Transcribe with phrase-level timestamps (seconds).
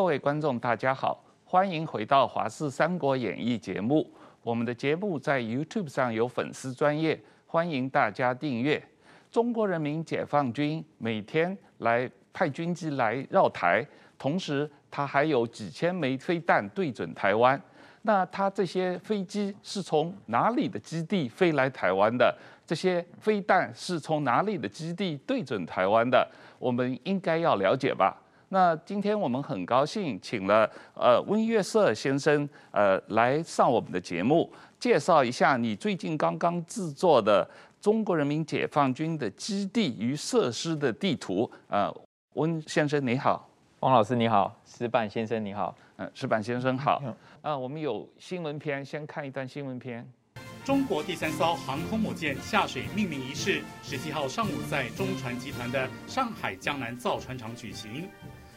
[0.00, 4.10] 各位观众，大家好，欢迎回到《华视三国演义》节目。
[4.42, 8.82] 我们的节目在 YouTube 上有粉丝专业，欢迎大家订阅。
[9.30, 13.86] 中国人民解放军每天来派军机来绕台，
[14.18, 17.60] 同时他还有几千枚飞弹对准台湾。
[18.00, 22.34] 那他这些飞机是从哪里的基地飞来台湾的？
[22.66, 26.26] 这些飞弹是从哪里的基地对准台湾的？
[26.58, 28.16] 我们应该要了解吧？
[28.52, 37.48] 那今天我们很高兴请了呃温月瑟先生呃来上我们的节目，介绍一下你最近刚刚制作的
[37.80, 41.48] 中国人民解放军的基地与设施的地图。
[41.68, 41.88] 呃，
[42.34, 43.48] 温先生你好，
[43.80, 47.00] 汪老师你好，石板先生你好，嗯，石板先生好。
[47.42, 50.04] 啊，我们有新闻片，先看一段新闻片。
[50.64, 58.08] 中国第三艘航空母舰下水命名仪式，十七号上午在中船集团的上海江南造船厂举行。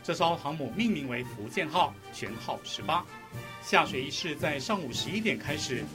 [0.04, 3.06] 这艘航母命名为福建号，舷号十八。
[3.62, 5.86] 下水仪式在上午十一点开始，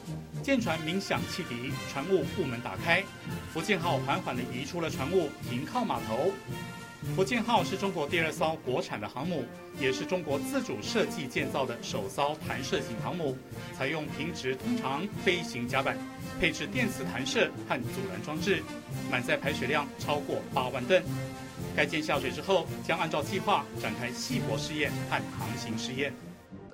[0.41, 3.03] 舰船鸣响汽笛，船坞部门打开，
[3.53, 6.31] 福建号缓缓地移出了船坞，停靠码头。
[7.15, 9.45] 福建号是中国第二艘国产的航母，
[9.79, 13.37] 也是中国自主设计建造的首艘弹射型航母，
[13.77, 15.95] 采用平直通长飞行甲板，
[16.41, 18.63] 配置电磁弹射和阻拦装置，
[19.11, 21.01] 满载排水量超过八万吨。
[21.79, 26.11] 该舰下水之后，将按照计划展开系泊试验和航行试验。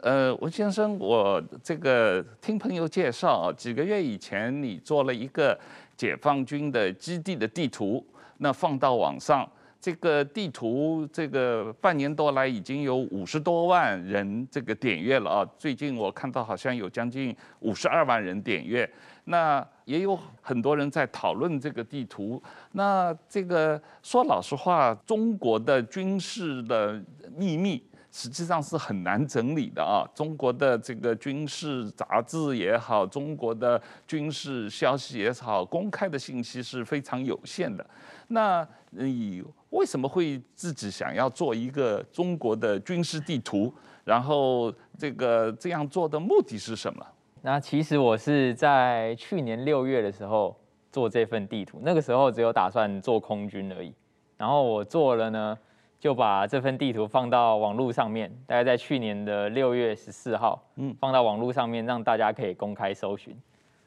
[0.02, 5.56] 呃，温先生，我这个听朋友介绍，几个月以前你做了一个
[5.96, 8.04] 解放军的基地的地图，
[8.40, 9.48] 那放到网上，
[9.80, 18.90] 这个地图这个半年多来已经有五十多万人这个点阅了啊，最近我看到好像有将近五十二万人点阅。
[19.26, 22.42] 那也有很多人在讨论这个地图。
[22.74, 27.02] 那这个说老实话，中国的军事的
[27.36, 30.06] 秘密实际上是很难整理的啊。
[30.14, 37.86] 中国的这个军事杂志也好，中国的军事消息也好，公开的信息是非常有限的。
[38.28, 43.74] 那你为什么会自己想要做一个中国的军事地图？
[44.04, 47.06] 然后这个这样做的目的是什么？
[47.46, 50.60] 那其实我是在去年六月的时候
[50.92, 53.94] 做这份地图，那个时候只有打算做空军而已。
[54.36, 55.56] 然后我做了呢，
[56.00, 63.40] 就把这份地图放到网络上面，大概在去年的六月十四号，嗯，放到网络上面让大家可以公开搜寻。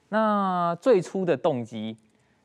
[0.08, 1.96] 那最初的动机，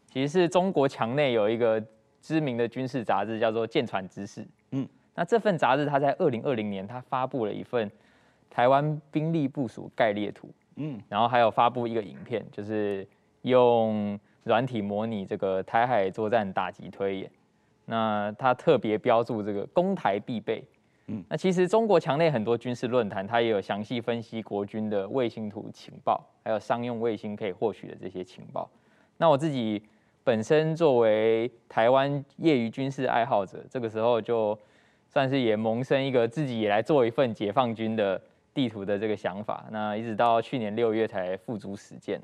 [0.08, 1.80] 其实是中国墙内有一个
[2.24, 4.42] 知名的军事杂志叫做《舰船知识》，
[4.72, 7.92] 嗯，那这份杂志它在二零二零年它发布了一份
[8.50, 10.50] 台湾兵力部署概列图。
[10.76, 13.08] 嗯，然后还有发布一个影片，就是
[13.44, 17.32] 用软体模拟这个台海作战打击推演。
[17.86, 20.64] 那他特别标注这个攻台必备。
[21.08, 28.70] 嗯，那其实中国墙内很多军事论坛，它也有详细分析国军的卫星图情报，还有商用卫星可以获取的这些情报。
[29.18, 29.84] 那我自己
[30.24, 34.58] 本身作为台湾业余军事爱好者，这个时候就
[35.10, 38.20] 算是也萌生一个自己也来做一份解放军的。
[38.54, 42.22] 地图的这个想法，那一直到去年六月才付诸实践。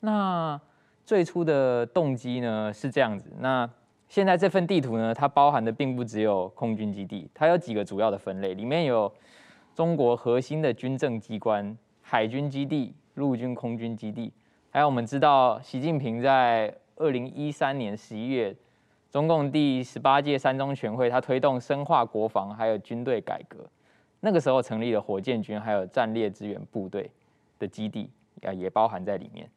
[0.00, 0.60] 那
[1.04, 3.32] 最初的动机呢是这样子。
[3.40, 3.68] 那
[4.08, 9.12] 现在这份地图呢，它包含的并不只有空军基地，它有几个主要的分类，里面有
[9.74, 14.32] 中国核心的军政机关、海军基地、陆军空军基地，
[14.70, 18.54] 还有我们知道习近平在二零一三年十一月，
[19.10, 23.58] 中共第十八届三中全会，他推动深化国防还有军队改革。
[24.20, 27.08] 那个时候成立了火箭军，还有战略支援部队
[27.58, 28.10] 的基地，
[28.42, 29.48] 啊，也包含在里面。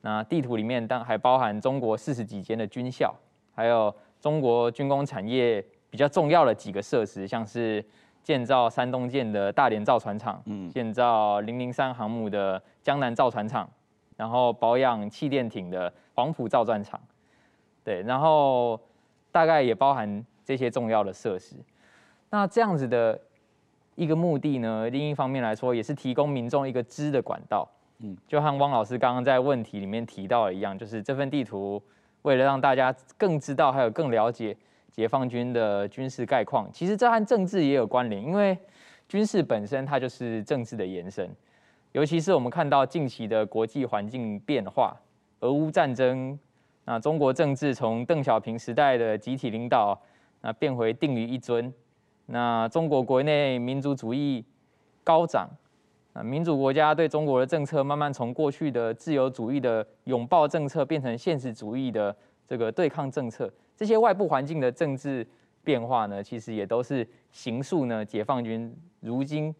[0.00, 3.14] 那地图里面当还包含中国四十几间的军校，
[3.54, 7.84] 还有中国军工产业比较重要的几个设施，像是
[8.22, 13.70] 建造山东舰的大连造船厂，嗯，建造零零三航母的江南造船厂，
[14.16, 17.00] 然后保养气垫艇的黄埔造船厂，
[17.84, 18.80] 对，然后
[19.30, 21.54] 大概也包含这些重要的设施。
[22.30, 23.20] 那这样子的。
[23.96, 27.68] 一个目的呢，另一方面来说，也是提供民众一个知的管道。
[27.98, 31.80] 嗯，就和汪老师刚刚在问题里面提到的一样，就是这份地图
[32.22, 34.56] 为了让大家更知道，还有更了解
[34.90, 38.58] 解放军的军事概况，其实这和政治也有关联，因为
[39.08, 41.30] 军事本身它就是政治的延伸。
[41.92, 44.96] 尤其是我们看到近期的国际环境变化，
[45.38, 46.36] 俄乌战争，
[46.84, 49.96] 那中国政治从邓小平时代的集体领导，
[50.40, 51.72] 那变回定于一尊。
[52.26, 54.44] 那中国国内民族主义
[55.02, 55.48] 高涨，
[56.12, 62.16] 啊，民主国家对中国的政策慢慢从过去的自由主义的拥抱政策变成现实主义的
[62.46, 63.52] 这个对抗政策。
[63.76, 65.26] 这些外部环境的政治
[65.62, 69.54] 变化呢，其实也都是形塑呢解放军如今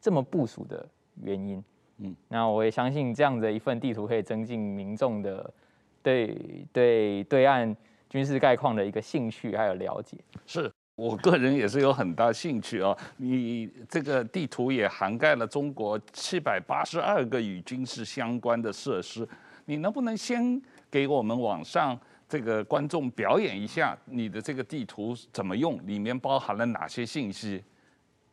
[0.00, 0.88] 这么部署的
[1.22, 1.62] 原因。
[1.98, 5.52] 嗯，那我也相信这样的一份地图可以增进民众的
[6.02, 7.76] 对对对岸
[8.08, 10.16] 军事概况的一个兴趣还有了解。
[10.46, 12.96] 是我个人也是有很大兴趣啊。
[13.18, 19.26] 你这个地图也涵盖了中国七百八十二个与军事相关的设施，
[19.66, 20.60] 你能不能先
[20.90, 21.96] 给我们网上
[22.28, 27.62] 这个观众表演一下你的这个地图怎么用，里面包含了哪些信息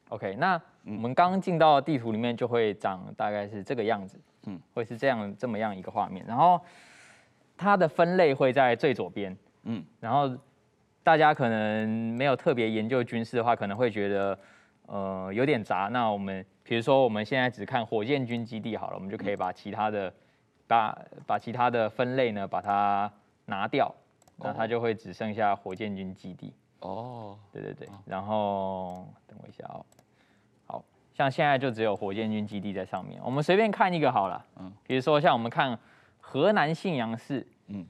[0.09, 0.59] ？OK，那。
[0.85, 6.25] 我们刚进到地图里面，就会长大概是这个样子，嗯，会是这样这么样一个画面。
[6.27, 6.59] 然后
[7.55, 9.33] 它的分类会在最左边，
[9.63, 10.29] 嗯，然后
[11.03, 14.39] 大家可能没有特别研究军事的话，可能会觉得
[14.85, 15.89] 呃有点杂。
[15.91, 20.13] 那我们比如说我们现在只看火箭军基地好了，我们就可以把其他的
[20.65, 20.97] 把
[21.27, 23.11] 把其他的分类呢把它
[23.45, 23.93] 拿掉，
[24.37, 26.53] 那它就会只剩下火箭军基地。
[26.79, 29.85] 哦，对对对，然后等我一下哦。
[30.65, 30.83] 好
[31.13, 34.45] 像现在就只有火箭军基地在上面，我们随便看一个好了。
[34.57, 35.77] 嗯，比如说像我们看
[36.21, 37.85] 河南信阳市，嗯，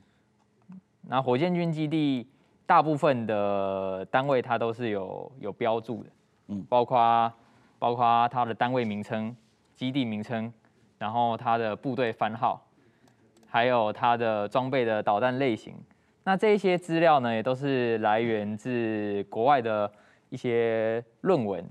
[1.04, 2.28] 那火箭军基地
[2.66, 6.10] 大部分的单位它都是有有标注的，
[6.48, 7.32] 嗯，包括
[7.78, 9.36] 包括它的单位名称、
[9.76, 10.52] 基地名称，
[10.98, 12.66] 然后它的部队番号，
[13.48, 15.76] 还有它的装备的导弹类型。
[16.24, 19.92] 那这些资料呢，也都是来源自国外的
[20.30, 21.64] 一些论文。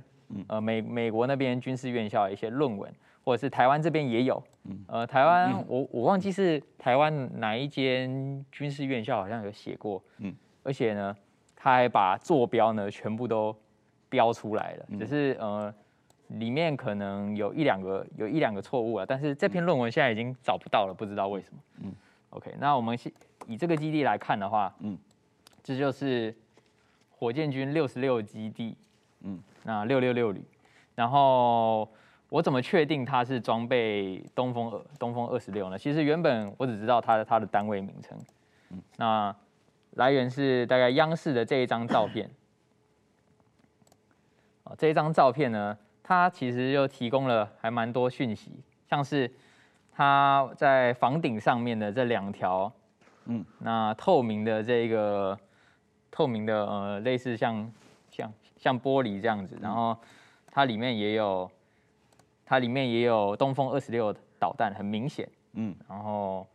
[0.49, 2.91] 呃，美美国那边军事院校的一些论文，
[3.23, 4.43] 或者是台湾这边也有。
[4.87, 10.03] 呃，台湾我我忘记是台湾哪一间军事院校好像有写过。
[10.19, 11.17] 嗯，而且呢，
[11.55, 13.55] 他还把坐标呢全部都
[14.09, 15.73] 标出来了，只是呃
[16.29, 21.59] 里面可能有一两个有一两个错误啊，但是这篇论文现在已经找不到了，不知道为什么。
[21.83, 21.93] 嗯
[22.31, 22.99] ，OK，那我们
[23.47, 24.97] 以这个基地来看的话，嗯，
[25.63, 26.35] 这就是
[27.11, 28.77] 火箭军六十六基地。
[29.21, 29.43] 嗯。
[29.65, 30.45] 那六六六旅，
[30.97, 31.89] 然后
[32.29, 35.79] 我怎么确定它是装备东风二东风二十六呢？
[35.79, 38.19] 其实原本我只知道它的它的单位名称，
[38.71, 39.37] 嗯，那
[39.93, 42.31] 来源是大概央视的这一张照片，
[44.65, 48.53] 啊，这一张照片呢，它其实就提供了还蛮多讯息，
[48.89, 49.31] 像是
[49.93, 52.73] 它在房顶上面的这两条，
[53.27, 55.39] 嗯，那透明的这个
[56.11, 57.73] 透明的呃，类似像
[58.11, 58.33] 像。
[58.63, 59.97] 像玻璃这样子，然后
[60.47, 61.51] 它里面也有，
[62.47, 65.29] 它里面也有东风二十六导弹，很明显。
[65.55, 66.47] 嗯，然后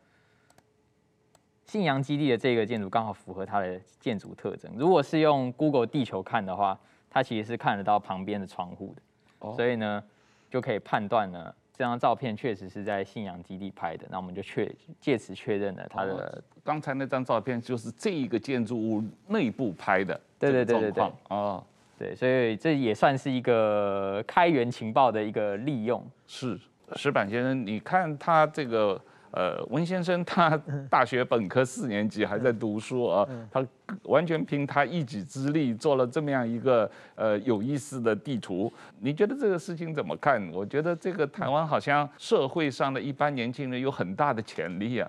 [1.67, 4.71] 信阳基地的这个建筑刚好符合它的建筑特征。
[4.77, 6.79] 如果是用 Google 地球看的话，
[7.09, 9.01] 它其实是看得到旁边的窗户的，
[9.39, 10.01] 哦、所以呢，
[10.49, 14.07] 就可以判断呢，这张照片确实是在信阳基地拍的。
[14.09, 16.13] 那我们就确借此确认了它的。
[16.13, 20.19] 哦、刚才那张照片就是这一个建筑物内部拍的。
[20.39, 21.11] 对对对对对。
[21.27, 21.63] 哦。
[21.99, 26.05] 对，所以这也算是一个开源情报的一个利用。
[26.27, 26.55] 是，
[26.95, 29.01] 石板先生，你看他这个，
[29.37, 33.63] 呃，温先生他大学本科四年级还在读书啊，他
[34.05, 38.73] 完全凭他一己之力做了这么样一个呃有意思的地图。
[38.99, 40.41] 你觉得这个事情怎么看？
[40.51, 45.07] 我觉得这个台湾好像社会上的一般年轻人有很大的潜力啊。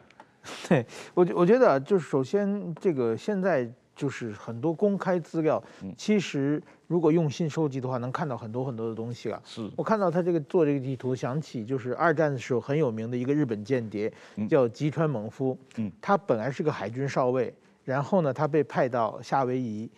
[0.69, 0.85] 对，
[1.15, 3.67] 我我觉得就是首先这个现在。
[3.99, 5.61] 就是很多公开资料，
[5.97, 9.43] 其实如果用心收集的话，能看到很多很多的东西了。
[9.45, 14.11] 是我看到他这个做这个地图，想起就是二战的时候很有名的一个日本间谍，
[14.49, 15.59] 叫吉川猛夫。
[15.79, 17.53] 嗯，他本来是个海军少尉，
[17.85, 19.91] 然后呢，他被派到夏威夷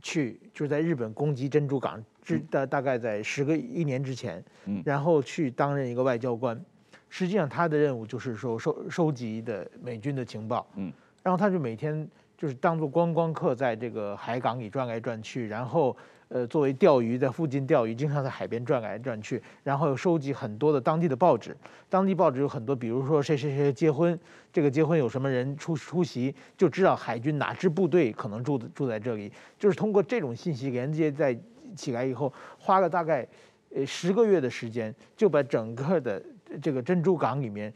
[0.00, 4.40] 去，就是在日本攻击珍珠港之大大概在十个一年之前，
[4.84, 6.64] 然后去担任一个外交官。
[7.08, 10.64] 实际上他的任务就是说收收集的美军的情报。
[10.76, 10.92] 嗯，
[11.24, 12.08] 然后他就每天。
[12.40, 15.94] 就是当做观光客，在这个海港里转来转去，然后，
[16.28, 21.54] 呃，作为钓鱼，在附近钓鱼，经常在海边转来转去，然后又收集很多的当地的报纸。
[21.90, 24.18] 当地报纸有很多，比如说谁谁谁结婚，
[24.50, 29.30] 这个结婚有什么人出出席，就知道海军哪支部队可能住住在这里。
[29.58, 31.38] 就是通过这种信息连接在
[31.76, 33.28] 起来以后，花了大概
[33.74, 36.22] 呃十个月的时间，就把整个的
[36.62, 37.70] 这个珍珠港里面。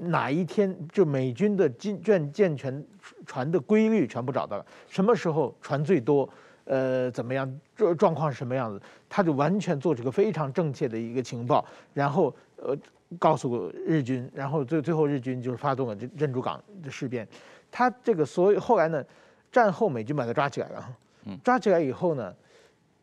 [0.00, 2.84] 哪一天就美军的军舰舰船
[3.28, 6.26] 船的规律全部找到了，什么时候船最多，
[6.64, 12.74] 呃，怎么样状状况是什么样子，他就完全做出个非常正确的一个情报，然后呃
[13.18, 17.28] 告诉日军，然后最最后日军就是发动了珍珍珠港的事变，
[17.70, 19.04] 他这个所以后来呢，
[19.52, 20.96] 战后美军把他抓起来了，
[21.44, 22.34] 抓起来以后呢，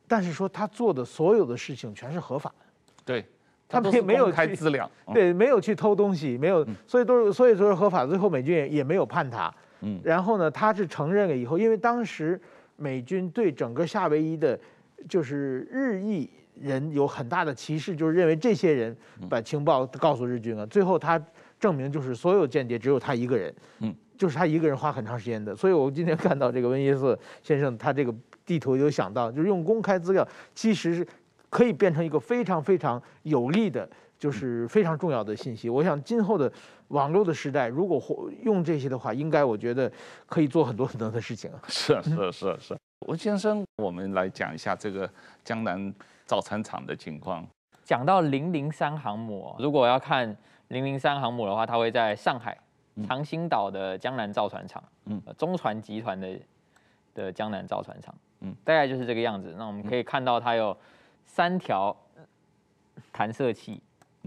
[0.08, 2.66] 但是说他做的所有的事情全是合法的，
[3.06, 3.24] 对。
[3.68, 8.06] 他没没有开资料，对，没有去偷东西，没有，所以都是所以说是合法。
[8.06, 9.52] 最后美军也也没有判他。
[9.82, 12.40] 嗯，然后呢，他是承认了以后，因为当时
[12.76, 14.60] 美军对整个夏威夷的，
[15.08, 18.96] 就是日裔人有很大的歧视，就是认为这些人
[19.30, 21.22] 把情报告诉日军了，最后他
[21.60, 25.56] 证明就是所有间谍只有他一个人，嗯，就是他一个人花很长时间的。
[25.56, 28.14] 所以我今天看到这个温耶瑟先生他这个
[28.46, 31.08] 地图，有想到就是用公开资料，其实是
[31.50, 33.90] 可以变成一个非常非常有利的，
[34.26, 35.70] 就是非常重要的信息。
[35.70, 36.52] 我想今后的
[36.88, 38.02] 网络的时代，如果
[38.42, 39.92] 用这些的话，应该我觉得
[40.26, 41.52] 可以做很多很多的事情。
[41.70, 42.78] 是 是是是。
[43.06, 45.08] 吴先生，我们来讲一下这个
[45.44, 45.94] 江南
[46.26, 47.48] 造船厂的情况。
[47.84, 50.36] 讲到零零三航母，如果要看
[50.70, 52.58] 零零三航母的话，它会在上海
[53.08, 56.40] 长兴岛的江南造船厂，嗯，中船集团的
[57.14, 59.54] 的江南造船厂，嗯，大概就是这个样子。
[59.56, 60.76] 那我们可以看到它有
[61.26, 61.96] 三条
[63.12, 63.80] 弹射器，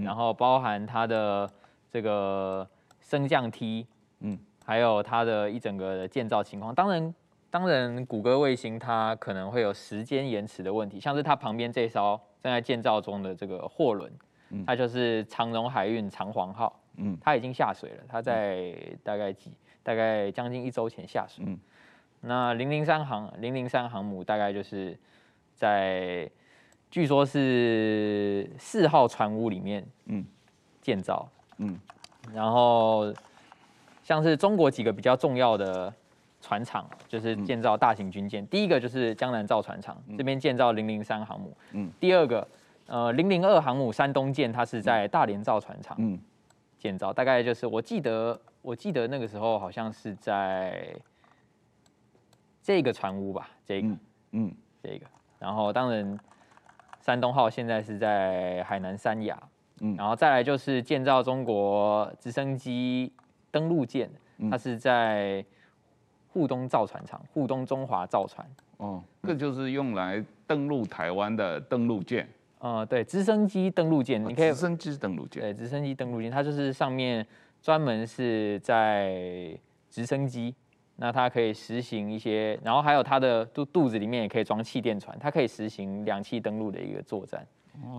[0.03, 1.51] 然后包含它的
[1.91, 2.69] 这个
[3.01, 3.87] 升降梯，
[4.21, 6.75] 嗯，还有它的一整个的建造情况。
[6.75, 7.15] 当然。
[7.51, 14.13] 当然，谷歌卫星它可能会有时间延迟的问题，像是它旁边这艘正在建造中的这个货轮，
[14.67, 19.51] 它就是长荣海运长黄号，嗯，它已经下水了，它在大概几
[19.83, 21.43] 大概将近一周前下水。
[21.49, 21.59] 嗯，
[22.21, 24.95] 那零零三航零零三航母大概就是
[25.55, 26.31] 在
[26.91, 30.25] 据说是四号船坞里面，嗯，
[30.81, 31.29] 建造，
[31.59, 31.79] 嗯，
[32.33, 33.13] 然后
[34.03, 35.93] 像是中国几个比较重要的。
[36.41, 41.55] 船厂就是建造大型军舰，嗯、第一个就是江南造船厂，嗯、这边建造零零三航母。
[41.73, 42.47] 嗯，第二个，
[42.87, 45.99] 呃，零零二航母山东舰，它是在大连造船厂
[46.79, 50.95] 建造，嗯、大概就是我记得，我记得那个时候好像是在
[52.63, 53.99] 这个船坞吧，这个，嗯，
[54.31, 54.55] 嗯。
[54.81, 55.07] 这个，
[55.41, 56.19] 然后当然
[57.09, 59.43] 山东号现在是在海南三亚，
[59.81, 63.11] 嗯，然后再来就是建造中国直升机
[63.51, 64.11] 登陆舰，
[64.51, 65.43] 它是在。
[66.31, 68.47] 沪东造船厂，沪东中华造船，
[68.77, 72.29] 哦，这就是用来登陆台湾的登陆舰。
[72.59, 74.51] 呃，对，直升机登陆舰，你可以。
[74.51, 75.43] 直升机登陆舰。
[75.43, 77.27] 对，直升机登陆舰，它就是上面
[77.63, 79.59] 专门是在
[79.91, 80.55] 直升机，
[81.01, 87.47] 那它可以实行一些，然后还有它的肚肚子里面也可以装气垫船，它可以实行两栖登陆的一个作战，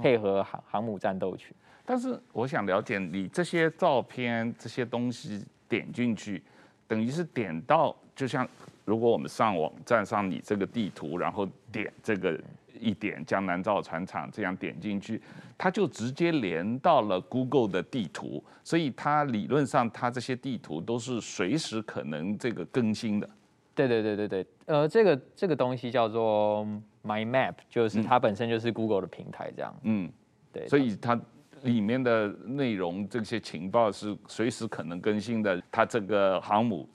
[0.02, 1.56] 配合航航母战斗群。
[1.86, 6.44] 但是我想了解，你这些照片这些东西点进去，
[6.88, 7.96] 等于是点到。
[8.16, 8.46] 就像
[8.84, 12.38] 如果我们上网站上你这个地图，然后点这个
[12.80, 15.22] 一点江南造船厂，这样点进去，
[15.58, 23.30] 它就直接连到了 Google 的地图，所以它理论上它这些地图都是随时可能这个更新的。
[23.74, 26.66] 对对对对对，呃，这个这个东西叫做
[27.04, 29.76] My Map，就是它本身就是 Google 的平台这样。
[29.84, 30.12] 嗯，
[30.52, 31.20] 对，所以它
[31.64, 35.62] 里面的内容这些情报是随时可能更新的。
[35.72, 36.90] 它这个航母。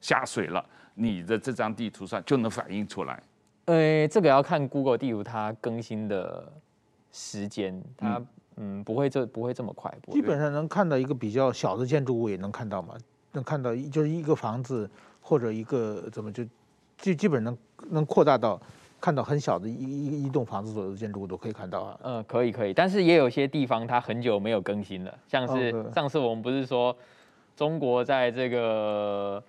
[0.00, 3.22] 下水了，你的这张地图上就能反映出来。
[3.66, 6.52] 呃，这个要看 Google 地图它更新的
[7.12, 9.92] 时间，它嗯，嗯不会这不会这么快。
[10.12, 12.94] 基本上能看到一个比较小的建筑物也能看到嘛？
[13.32, 14.88] 能看到一就是一个房子
[15.20, 16.44] 或者一个怎么就
[16.98, 17.58] 基基本能
[17.90, 18.60] 能扩大到
[19.00, 22.00] 看到很小的一一一栋房子左右的建筑物都可以看到啊。
[22.02, 26.96] 嗯，可以可以，但是也有些地方它很久没有更新了，像是上次我们不是说
[27.56, 29.42] 中国在这个。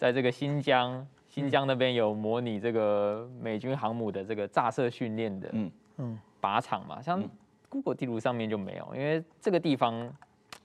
[0.00, 5.70] 在这个新疆，新疆那边有模拟这个美军航母的这个炸射训练的嗯。
[5.96, 6.18] 嗯。
[6.42, 7.22] 靶场嘛，像
[7.68, 10.10] Google 地图上面就没有，因为这个地方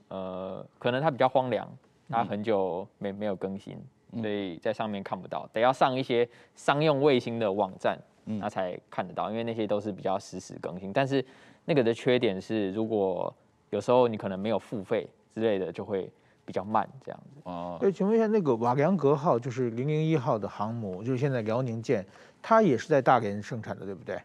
[0.08, 1.68] 呃可能它比较荒凉，
[2.08, 3.78] 它很久没没有更新，
[4.20, 11.24] 所以在上面看不到，得要上一些商用卫星的网站，那才看得到，因为那些都是比较实时更新，但是
[11.66, 13.32] 那个的缺点是，如果
[13.68, 16.10] 有时候你可能没有付费之类的，就会。
[16.46, 17.76] 比较慢这样子哦。
[17.78, 22.06] 对，请问一下，那个瓦良格号就是零零一号的航母，就是现在辽宁舰，
[22.40, 24.16] 它也是在大连生产的，对不对？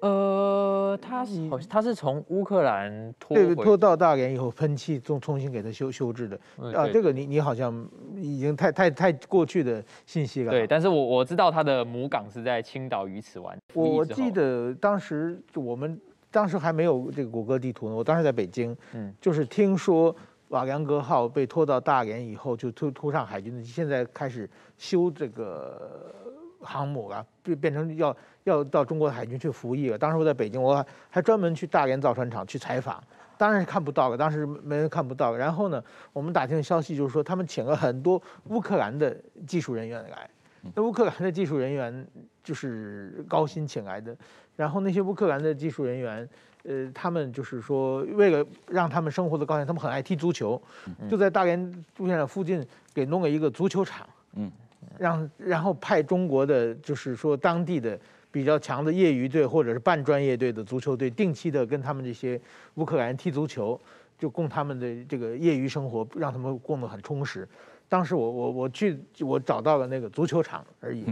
[0.00, 6.40] 呃，它是它是从乌克兰拖对拖到大连以后喷气，重重新给它修修制的。
[6.74, 7.86] 啊，这个你你好像
[8.16, 10.50] 已经太太太过去的信息了。
[10.50, 13.54] 对，但是我我知道它的母港是在青岛鱼池湾。
[13.74, 16.00] 我记得当时我们
[16.30, 20.16] 当时还没有这个谷歌地图呢，我当时在北京，嗯，就是听说。
[20.50, 26.12] 瓦良格号被拖到大连以后，就拖拖上海军的，现在开始修这个
[26.60, 29.96] 航母了，变变成要要到中国海军去服役了。
[29.96, 33.00] 当时我在北京，我还专门去大连造船厂去采访，
[33.38, 35.36] 当然是看不到了，当时没人看不到。
[35.36, 39.16] 然后呢，我们打听消息就是说，他们请了很多乌克兰的
[39.46, 40.28] 技术人员来，
[40.74, 42.04] 那乌克兰的技术人员
[42.42, 44.16] 就是高薪请来的，
[44.56, 46.28] 然后那些乌克兰的技术人员。
[46.64, 50.60] 呃，他们就是说，为了让他们生活的高兴，他们很爱踢足球，
[51.08, 54.50] 就在大连朱先生附近给弄了一个足球场，嗯，
[54.98, 57.98] 让然后派中国的就是说当地的
[58.30, 62.40] 比较强的业余队或者是半专业队的足球队，定期的跟他们这些
[62.74, 63.80] 乌克兰人踢足球，
[64.18, 67.48] 就供他们的这个业余生活，让他们过得很充实。
[67.88, 71.04] 当时我我我去我找到了那个足球场而已。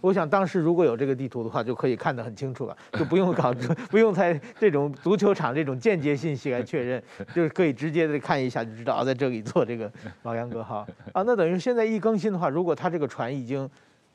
[0.00, 3.52] 我想当时如果有这个地图的话，就可以看得很清楚了， 就不用搞，
[3.90, 7.02] 不用在这种足球场这种间接信息来确认，
[7.34, 9.90] 就是可以直接的看一下就知道啊，在这里做这个
[10.22, 11.22] 老杨哥号啊。
[11.22, 13.68] 那等于现在一更新的话，如果他这个船已经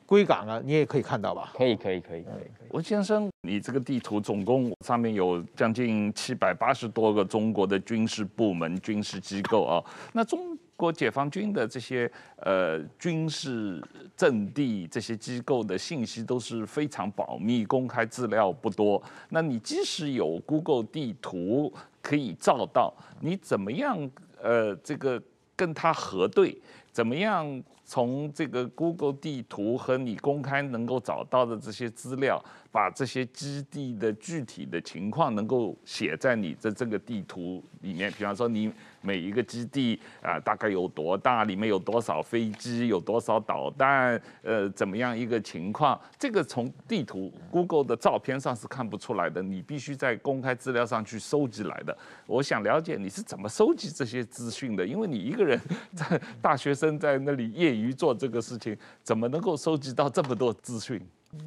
[0.05, 1.51] 归港了，你也可以看到吧？
[1.55, 2.50] 可以可以可以可以。
[2.69, 9.83] 吴先生，你这个地图总共上面有将近七百八十多个中国的军事部门、军事机构啊，
[10.13, 10.57] 那中。
[10.77, 13.84] 国解放军的这些呃军事
[14.15, 19.01] 阵地这些机构的信息都是非常保密，公开资料不多。
[19.29, 25.19] 那你即使有 Google 地图可以照到，你怎么样呃这个
[25.55, 26.55] 跟它核对？
[26.91, 38.12] 怎么样从这个 Google 地图和你公开能够找到的这些资料，把这些基地的具体的情况能够写在你的这个地图里面？
[38.12, 38.72] 比方说你。
[39.07, 41.45] 每一个基地啊、大概有多大？
[41.45, 42.89] 里面有多少飞机？
[42.89, 44.21] 有多少导弹？
[44.43, 45.97] 呃，怎么样一个情况？
[46.19, 51.97] 这个从地图 Google 的照片上是看不出来的，你必须在公开资料上去收集来的。
[52.25, 55.57] 我想了解你是怎么收集这些资讯的，因为你一个人
[55.95, 60.99] 在大学生在那里业余做这个事情，怎么能够收集到这么多资讯？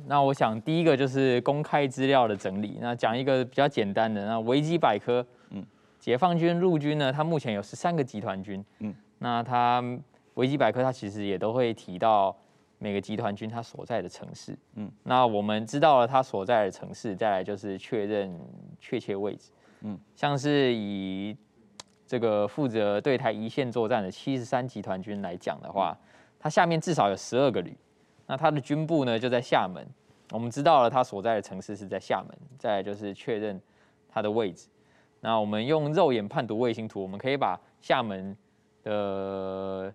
[0.06, 2.78] 那我想第一个就是公开资料的整理。
[2.80, 5.26] 那讲一个比较简单的，那维基百科。
[6.00, 8.64] 解放军陆军呢，它目前有十三个集团军。
[8.78, 9.84] 嗯，那它
[10.34, 12.34] 维基百科它其实也都会提到
[12.78, 14.58] 每个集团军它所在的城市。
[14.76, 18.34] 嗯，那我们知道了它所在的城市，再来就是确认
[18.80, 19.50] 确切位置。
[19.82, 21.36] 嗯，像是以
[22.06, 25.96] 这个负责对台一线作战的七十三集团军来讲的话，
[26.38, 27.76] 它下面至少有十二个旅。
[28.26, 29.86] 那它的军部呢就在厦门，
[30.30, 33.60] 我们知道了它所在的城市是在厦门，再来就是确认
[34.08, 34.68] 它的位置。
[35.22, 38.34] 那我们用肉眼判读卫星图，我们可以把厦门
[38.82, 39.92] 的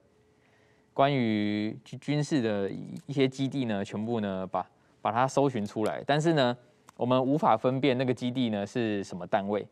[0.93, 2.69] 关于军事的
[3.07, 4.63] 一些基地呢，全部呢把
[5.01, 6.03] 把它搜寻出来。
[6.05, 6.55] 但是呢，
[6.95, 9.67] 我们无法分辨那个基地呢是什么单位。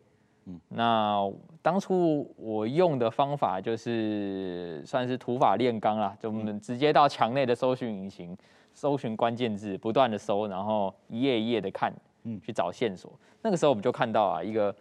[0.46, 8.36] 嗯，那当初我用的方法就是算是土法炼钢啦，就我们直接到墙内的搜寻引擎
[8.74, 13.14] 搜寻关键字，不断的搜，然后一页一页的看，嗯，去找线索。
[13.44, 14.76] 那个时候我们就看到啊一个。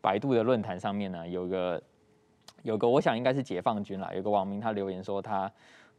[0.00, 1.82] 百度的论坛上面呢，有个
[2.62, 4.10] 有个，我想应该是解放军啦。
[4.14, 5.50] 有个网民他留言说他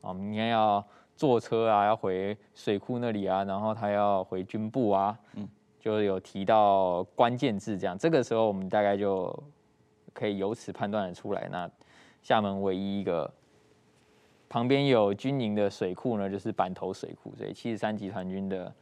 [0.02, 0.84] 啊，明天要
[1.16, 5.48] 坐车啊，要回水库那里啊，然后他要回军部啊，嗯，
[5.80, 7.98] 就有提到关键字这样。
[7.98, 9.32] 这个时候我们大概就
[10.14, 11.70] 可以由此判断的出来，那
[12.22, 13.32] 厦门唯一一个
[14.48, 18.74] 旁边有军营的水库呢，就是板头水库，所以七十三集团军的。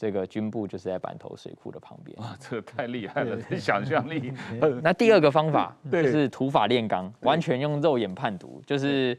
[0.00, 2.16] 这个军部就是在板头水库的旁边。
[2.20, 4.32] 哇，这个太厉害了，想象力。
[4.82, 8.62] 那第二个方法就是土法炼钢，完全用肉眼判读。
[8.64, 9.14] 就是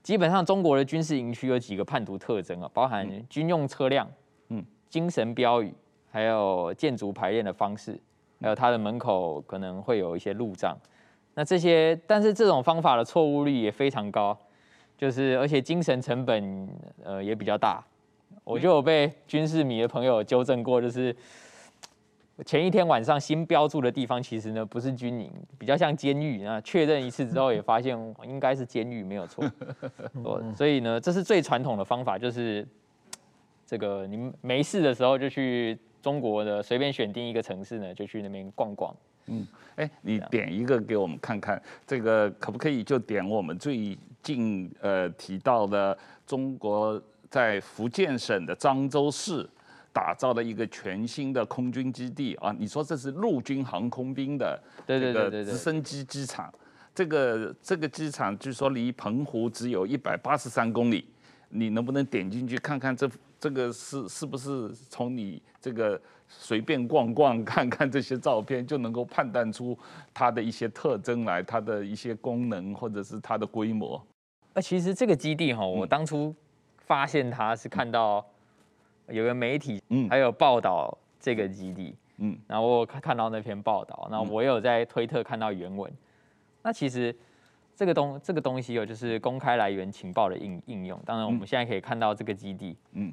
[0.00, 4.08] 基本上中国的军事营区有几个判读特征啊，包含军用车辆、
[4.50, 5.74] 嗯，精神标语，
[6.08, 7.98] 还有建筑排练的方式，
[8.40, 10.78] 还有它的门口可能会有一些路障。
[11.34, 14.38] 那这些，但是这种方法的错误率也非常高，
[14.96, 16.68] 就是而且精神成本
[17.02, 17.84] 呃也比较大。
[18.44, 21.14] 我就有被军事迷的朋友纠正过，就是
[22.44, 26.42] 前一天晚上新标注的地方，其实呢不是军营，比较像监狱。
[26.42, 29.44] 那确认一次之后，也发现应该是监狱，没有错。
[30.56, 32.66] 所以呢，这是最传统的方法，就是
[33.66, 38.96] 这个你们没事的时候就去中国的随便选定一个城市呢，就去那边逛逛。
[39.26, 47.00] 嗯，哎，你点一个给我们看看，这个可不可以就点我们最近呃提到的中国？
[47.32, 49.48] 在福建省的漳州市
[49.90, 52.54] 打造了一个全新的空军基地啊！
[52.58, 56.52] 你说这是陆军航空兵的这个直升机机场，
[56.94, 61.06] 这个这个机场据说离澎湖只有一百八十三公里，
[61.48, 69.78] 你能不能点进去看看这这个是是不是从你这个随便逛逛看看这些照片就能够判断出
[70.12, 73.98] 它的一些特征来，它的一些功能或者是它的规模？
[74.52, 76.34] 那，其实这个基地哈，我当初。
[76.86, 78.24] 发现他是看到
[79.08, 85.90] 有个媒体，嗯，还有报道这个基地，嗯，然后我看看到那篇报道，那我有在推特看到原文。
[86.62, 87.14] 那其实
[87.74, 91.00] 这个东这个东西有就是公开来源情报的应应用。
[91.04, 93.12] 当然，我们现在可以看到这个基地，嗯，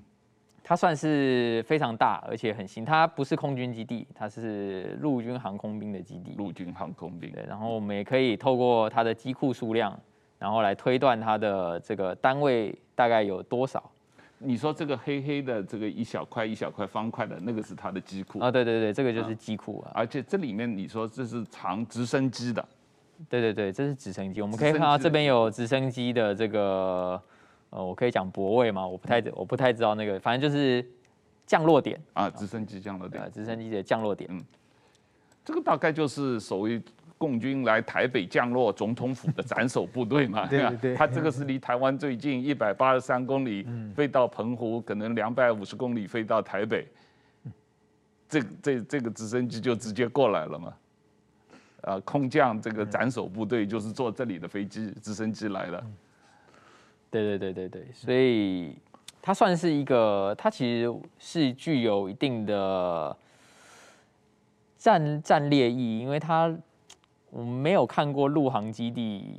[0.64, 2.84] 它算是非常大而且很新。
[2.86, 6.36] 它不是空军基地，它是陆军航空兵的基地。
[6.38, 7.32] 陆军航空兵。
[7.32, 10.00] 对，然后我们也可以透过它的机库数量。
[10.40, 13.92] 然后来推断它的这个单位大概有多少？
[14.38, 18.50] 你说这个黑黑的这个一小块一小块方块的那个是它的机库啊？
[18.50, 19.92] 对对对，这个就是机库啊。
[19.94, 22.66] 而且这里面你说这是藏直升机的？
[23.30, 24.42] 对对对，这是直升机。
[24.42, 27.22] 我们可以看到这边有直升机的这个，
[27.70, 28.88] 呃，我可以讲泊位吗？
[28.88, 30.86] 我不太我不太知道那个，反正就是
[31.46, 34.30] 降落点啊，直升机降落点，直升机的降落点。
[34.32, 34.42] 嗯，
[35.44, 36.82] 这个大概就是所谓。
[37.20, 40.48] 共军来台北降落总统府的斩首部队嘛？
[40.50, 46.88] 对吧，他这个是离台湾最近， 一百八十三公里，飞到澎湖，可能两百五十公里飞到台北，
[48.30, 50.74] 这这这个直升机就直接过来了嘛？
[51.82, 55.84] 啊，空降这个斩首部队就是坐这里的飞机直升机来的。
[57.12, 58.78] 对对对对对，所以
[59.22, 63.14] 它算是一个，它其实是具有一定的
[64.78, 66.58] 战战略意义，因为它。
[67.32, 69.38] 我们没有看过陆航基地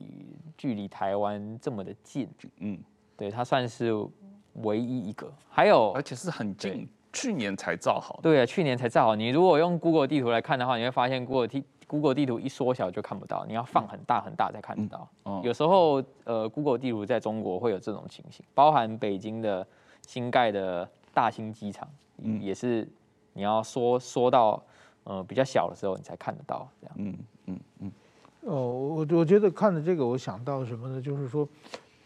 [0.57, 2.79] 距离台湾这么的近，嗯，
[3.16, 3.92] 对，它算是
[4.55, 8.20] 唯一一个，还有而且是很近，去年才造好。
[8.22, 9.14] 对啊，去年才造好。
[9.16, 15.09] 你如果用 Google 地图来看的话，你会发现 Google 地 Google 地图一缩小就看不到，你要放很大很大才看得到。
[15.24, 19.66] 嗯，有时候呃 Google 地图在中国会有这种情形，包含北京的
[20.07, 22.88] 新盖的大兴机场，嗯，也是
[23.33, 24.62] 你要缩缩到
[25.03, 27.18] 呃比较小的时候你才看得到这样，嗯。
[27.50, 27.92] 嗯嗯，
[28.42, 31.02] 哦，我我觉得看了这个，我想到什么呢？
[31.02, 31.48] 就是说，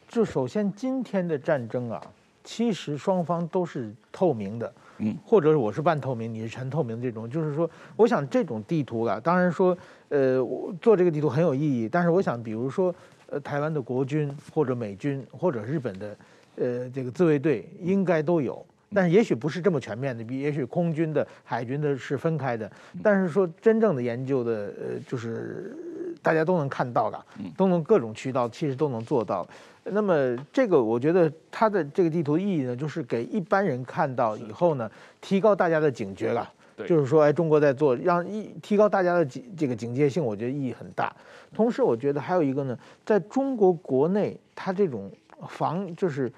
[0.09, 2.01] 就首先今天的战争啊，
[2.43, 7.29] 其实双方都是透明的，嗯，或者是我是半透明，你是全透明这种。
[7.29, 9.77] 就是说，我想这种地图啊，当然说，
[10.09, 11.89] 呃，我做这个地图很有意义。
[11.89, 12.95] 但是我想，比如说，
[13.27, 16.17] 呃，台湾的国军或者美军或者日本的，
[16.57, 18.65] 呃，这个自卫队应该都有。
[18.93, 22.71] 但是也许不是这么全面的，比也许空军的、海军的是分开的。
[23.03, 25.77] 但是说真正的研究的，呃，就是
[26.23, 27.25] 大家都能看到的，
[27.57, 29.47] 都能各种渠道其实都能做到。
[29.85, 36.53] 那么这个我觉得它的这个地图意义呢，就是给一般人看到以后呢，提高大家的警觉了。
[36.89, 41.15] 就是说，哎，中国在做，让一提高大家的警这个警戒性，我觉得意义很大。
[41.55, 45.09] 同时，我觉得还有一个呢，在中国国内，它这种
[45.47, 46.33] 防就是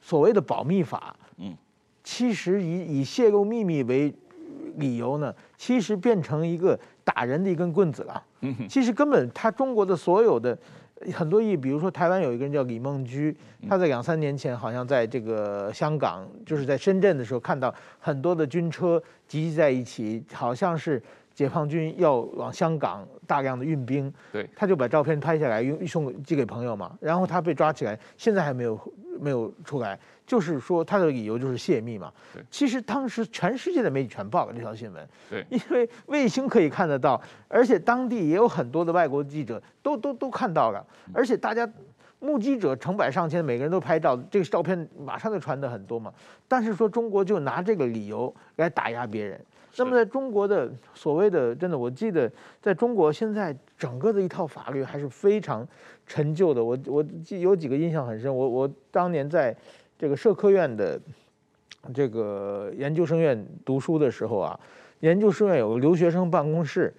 [0.00, 1.31] 所谓的保密法，嗯。
[2.04, 4.12] 其实以以泄露秘密为
[4.76, 8.22] 理由呢，其实变成一个打人的一根棍子了。
[8.68, 10.56] 其实根本他中国的所有的
[11.12, 13.36] 很多意，比如说台湾有一个人叫李梦居，
[13.68, 21.00] 他在两三年前好像在这个香港，就是在深圳的时候看到很多的军车集结在一起，好像是
[21.34, 24.12] 解放军要往香港大量的运兵。
[24.32, 26.96] 对，他就把照片拍下来，用送寄给朋友嘛。
[27.00, 28.78] 然后他被抓起来，现在还没有
[29.20, 29.98] 没有出来。
[30.32, 32.10] 就是说，他的理由就是泄密嘛。
[32.32, 35.06] 对，其实当时全世界的媒体全报了这条新闻。
[35.28, 41.70] 对， 因为卫星可以看得到，而且当地也有很多的外国记者都都都看到了，而且大家
[42.18, 46.10] 目击者成百上千，每个人都拍照，这个照片马上就传的很多嘛。
[46.48, 49.38] 但是说中国就拿这个理由来打压别人。
[49.76, 55.68] 那么在中国的所谓的真的，我记得在中国现在整个的一套法律还是非常
[56.06, 56.64] 陈旧的。
[56.64, 59.54] 我我记有几个印象很深，我我当年在。
[60.02, 61.00] 这个社科院的
[61.94, 64.58] 这个研究生院读书的时候啊，
[64.98, 66.92] 研究生院有个留学生办公室，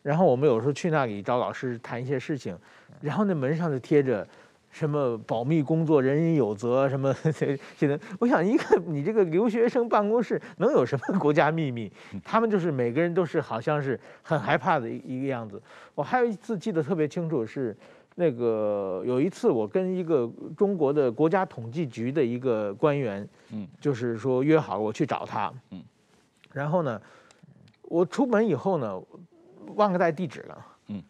[0.00, 2.56] 然后我们有时候去那里找老师谈一些事情，
[3.00, 4.24] 然后那门上就贴着
[4.70, 7.12] 什么保密工作人人有责什么
[7.76, 7.98] 写的。
[8.20, 11.90] 我想一个你这个留学生办公室能有什么国家秘密？
[12.22, 15.60] 他们就是每个人都是好像是很害怕的一个样子。
[15.96, 17.76] 我还有一次记得特别清楚是。
[18.18, 25.84] 那个有一次，我跟一个中国的国家统计局的一个官员，嗯，就是说约好我去找他，嗯，
[26.50, 26.98] 然后呢，
[27.82, 28.98] 我出门以后呢，
[29.74, 31.02] 忘了带地址了，嗯，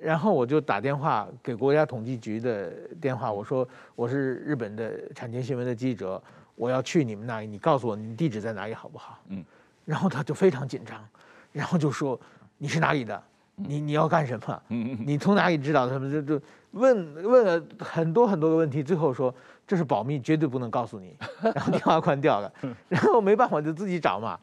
[0.00, 3.66] 然后我就打电话给国家统计局的电话，我说
[3.96, 6.22] 我是日本的产经新闻的记者，
[6.54, 9.18] 我要去你们那里，你告诉我你地址在哪里好不好？
[9.30, 9.44] 嗯，
[9.84, 11.04] 然后他就非常紧张，
[11.50, 12.16] 然后就说
[12.56, 13.20] 你是哪里的？
[13.66, 14.62] 你你要干什么？
[15.04, 15.88] 你从哪里知道？
[15.88, 16.40] 他们就就
[16.72, 19.34] 问问了很多很多的问题，最后说
[19.66, 21.16] 这是保密，绝对不能告诉你。
[21.42, 22.52] 然后电话关掉了，
[22.88, 24.38] 然后没办法就自己找嘛，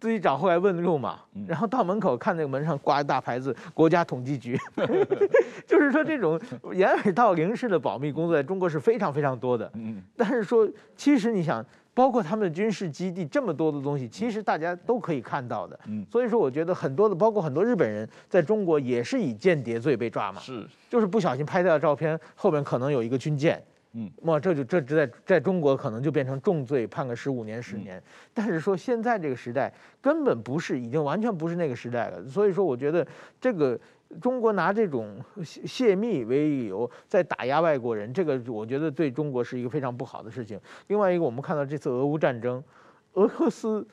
[0.00, 0.36] 自己找。
[0.36, 4.58] 后来问路嘛，然后到门口看那个门上挂一大牌子“国家统计局
[5.66, 6.40] ”，就是说这种
[6.72, 9.70] 掩耳盗铃式的保密工作在中国是非常非常多的。
[10.16, 11.64] 但是说其实你想。
[11.98, 15.76] 包括他们的军事基地这么多的东西，其实大家都可以看到的。
[15.88, 20.40] 嗯，所以说我觉得很多的，包括很多日本人在中国也是以间谍罪被抓嘛。
[20.40, 23.60] 是，就是不小心拍掉照片，后面可能有一个军舰。
[23.94, 28.00] 嗯，哇，这就这在在中国可能就变成重罪，判个十五年十年。
[28.32, 32.24] 但是说现在这个时代根本不是，已经完全不是那个时代了。
[32.28, 33.04] 所以说我觉得
[33.40, 33.76] 这个
[34.20, 40.58] 中国拿这种泄密为理由在打压外国人，这个我觉得对中国是一个非常不好的事情。
[40.86, 42.62] 另外一个，我们看到这次俄乌战争，
[43.12, 43.86] 俄罗斯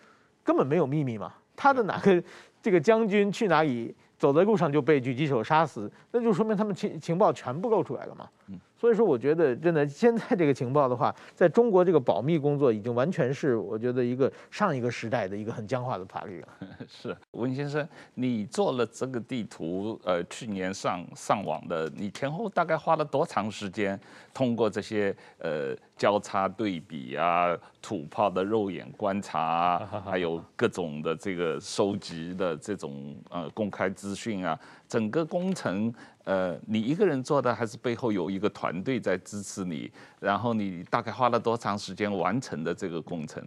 [0.43, 2.23] 根本没有秘密嘛，他的哪个
[2.62, 8.30] 这个将军去哪里，走在路上就被狙击手杀死，那就说明他们情情报全部露出来了嘛。
[8.78, 16.48] 所以说，我觉得真的现在这个情报的话，在中国这个保密工作已经完全是我觉得一个上一个时代的一个很僵化的法律了。
[16.88, 24.00] 是文先生，你做了这个地图，呃，去年上上网的，你前后大概花了多长时间？
[24.34, 35.92] 通过这些呃交叉对比啊，土炮的肉眼观察啊， 还有各种的这个收集的这种呃公开资讯啊，整个工程。
[36.26, 39.92] 呃，你一个人做的，还是背后有一个团队在支持你？
[40.20, 43.44] 然后你大概花了多长时间完成的这个工程？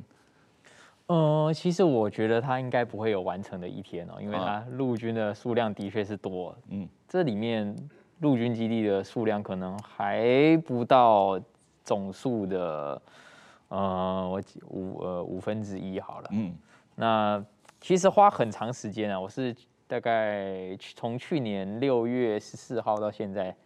[1.06, 6.56] 呃，其实我觉得他应该不会有完成的一天哦，因为他陆军的数量的确是多。
[6.68, 7.74] 嗯，这里面
[8.20, 11.40] 陆军基地的数量可能还不到
[11.82, 13.02] 总数的
[13.68, 16.28] 呃，我五呃五分之一好了。
[16.30, 16.54] 嗯，
[16.94, 17.44] 那
[17.80, 19.52] 其实花很长时间啊，我是。
[19.88, 23.56] 大概从去年六月十四号到现在，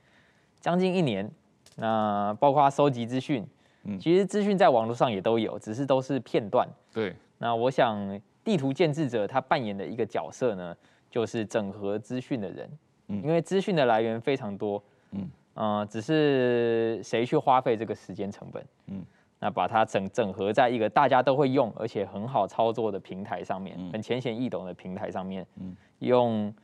[0.60, 1.30] 将近一年。
[1.76, 3.46] 那包括收集资讯，
[3.84, 6.68] 嗯，其实资讯在网络上也都有，只是都是片段。
[6.92, 7.14] 对。
[7.38, 10.76] 那我想地图建制者他扮演的一个角色呢，
[11.10, 12.70] 就是整合资讯的人。
[13.08, 13.22] 嗯。
[13.22, 14.82] 因为资讯的来源非常多。
[15.10, 15.28] 嗯。
[15.54, 18.64] 呃，只是谁去花费这个时间成本？
[18.86, 19.04] 嗯。
[19.44, 25.44] 那把它整整合在一个大家都会用而且很好操作的平台上面，很浅显易懂的平台上面，
[25.98, 26.54] 用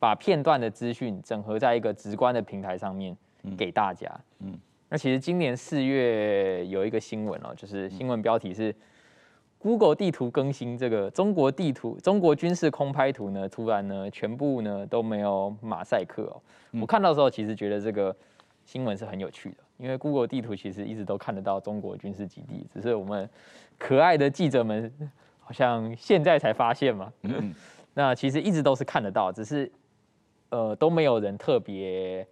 [0.00, 3.16] 把片段的资讯整合在一个直观的平台上面
[3.56, 4.10] 给大家。
[4.40, 4.58] 嗯
[4.88, 8.74] 那其实今年四月有一个新闻哦，就是新闻标题是
[9.58, 16.42] Google 地图更新这个中国地图中国军事空拍图呢，突然呢全部呢都没有马赛克哦。
[16.80, 18.14] 我看到的时候其实觉得这个
[18.64, 19.56] 新闻是很有趣的。
[19.78, 23.28] 因为 Google 地图其实一直都看得到中国军事基地，只是我们
[23.78, 24.92] 可爱的记者们
[25.38, 27.12] 好像现在才发现嘛。
[27.22, 27.54] 嗯。
[27.94, 29.72] 那其实一直都是看得到，只是
[30.50, 32.26] 呃都没有人特别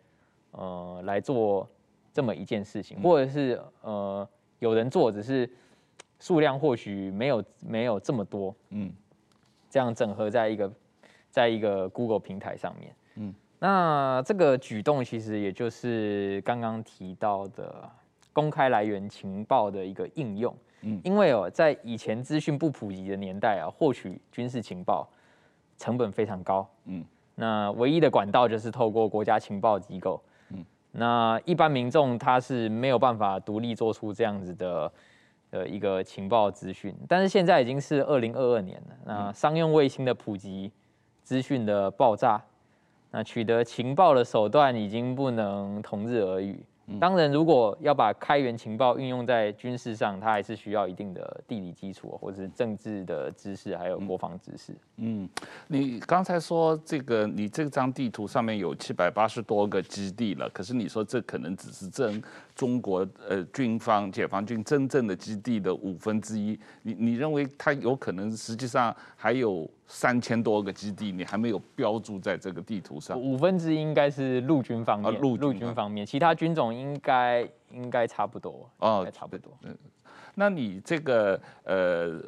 [0.50, 1.66] 呃来做
[2.12, 4.28] 这么一件事情，或者是呃
[4.58, 5.50] 有人做，只是
[6.20, 8.54] 数量或许没有没有这么多。
[8.70, 8.92] 嗯。
[9.70, 10.72] 这样整合在一个
[11.30, 12.94] 在一个 Google 平台上面。
[13.16, 13.34] 嗯。
[13.66, 17.90] 那这个举动其实也就是刚刚提到的
[18.30, 20.54] 公开来源情报的一个应用。
[20.82, 25.08] 嗯，因为哦，在以前资讯不普及的年代啊，获取军事情报
[25.78, 26.68] 成本非常高。
[26.84, 27.02] 嗯，
[27.36, 30.22] 那唯一的管道就是透过国家情报机构。
[30.50, 34.92] 嗯，那一般民众他是没有办法独立做出这样子的
[35.52, 36.94] 呃一个情报资讯。
[37.08, 40.70] 但是现在已经是二零二二年了，那商用卫星的普及，
[41.22, 42.44] 资讯的爆炸。
[43.16, 46.58] 那取得情报的手段已经不能同日而语。
[47.00, 54.74] 当然，如果要把开源情报运用在军事上，它还是需要一定的地理基础，或者是政治的知识，还有国防知识。
[54.96, 55.26] 嗯，
[55.68, 62.20] 你刚才说这个，你这张地图上面有七百八十多个基地了，可是你说这可能只是正
[62.54, 66.58] 中国呃军方解放军真正的基地的五分之一。
[66.82, 73.18] 你你认为它有可能实际上还有三千多个基地，你还没有标注在这个地图上？
[73.18, 76.74] 五分之一应该是陆军方面，陆陆军方面，其他军种。
[76.74, 79.52] 应该应该差不多哦，差不多。
[79.62, 79.76] 嗯，
[80.34, 82.20] 那你这个呃，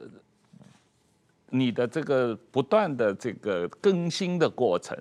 [1.51, 4.97] 你的这个不断的这个更新的过程，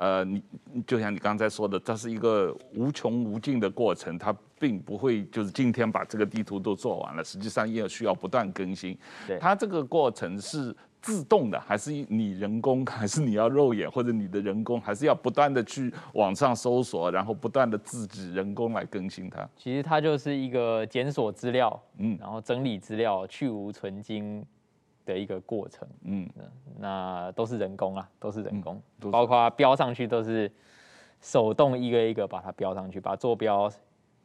[0.00, 0.42] 呃，你
[0.86, 8.96] 就像你刚才说的，这是一个无穷无尽的过程，它并不会就是今天把这个地图都做完了，实际上也需要不断更新。
[9.26, 10.74] 对，它这个过程是。
[11.02, 19.48] 自动的还是你人工， 还是你要肉眼，或者你的人工，还是要不断的去网上搜索，然后不断的自己人工来更新它？
[19.56, 24.44] 其实它就是一个检索资料，嗯，然后整理资料、去无存菁
[25.12, 26.28] 的一个过程，嗯，
[26.78, 30.50] 那都是人工啊，都是人工，嗯、包括标上去都是
[31.20, 33.70] 手动一个一个把它标上去，把坐标。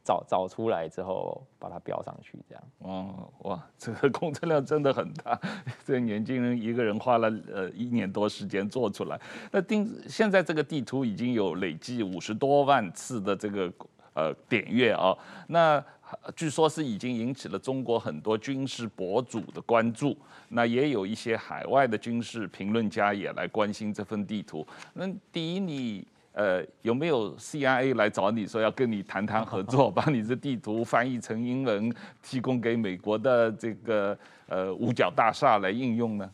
[0.06, 2.62] 找找出来之后，把它标上去，这样。
[2.78, 5.36] 哦，哇，这个工程量真的很大。
[5.84, 9.20] 这个年轻人一个人花了呃一年多时间做出来。
[9.50, 13.72] 那定现在这个地图已经有累计五十多万次的这个
[14.14, 15.12] 呃点阅啊。
[15.48, 15.84] 那
[16.34, 20.16] 据说是已经引起了中国很多军事博主的关注。
[20.48, 24.66] 那也有一些海外的军事评论家也来关心这份地图。
[24.94, 26.06] 那第一你。
[26.38, 31.90] 呃，有没有 CIA 来找你说要跟你谈谈合作， 把你这地图翻译成英文，
[32.22, 34.14] 提供给美国的这个
[34.46, 36.30] 呃五角大厦来应用呢？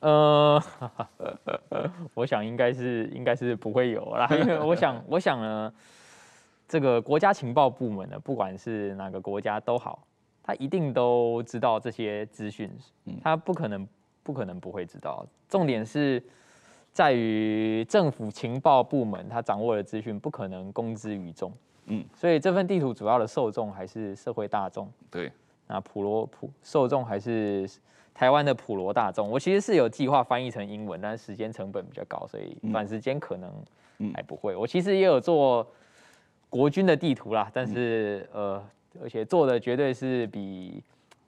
[0.00, 0.62] 呃，
[2.14, 5.70] 我想应该是应该是不会有啦，因为我想我想呢，
[6.66, 10.04] 这个国家情报部门呢，不管是哪个国家都好，
[10.42, 12.70] 他一定都知道这些资讯，
[13.22, 13.86] 他不可能
[14.22, 15.26] 不可能不会知道。
[15.48, 16.22] 重点是
[16.92, 21.52] 在于政府情报部门他掌握的资讯不可能公之于众，
[21.86, 25.30] 嗯，所以这份地图主要的受众还是社会大众，对，
[25.66, 27.68] 那普罗普受众还是。
[28.16, 33.52] 台湾的普罗大众，我其实是有计划翻译成英文，但是时间成本比较高，所以短时间可能
[34.14, 34.54] 还不会。
[34.54, 35.66] 我其实也有做
[36.54, 38.64] 国军的地图啦，但是呃，
[39.02, 40.80] 而且做的绝对是比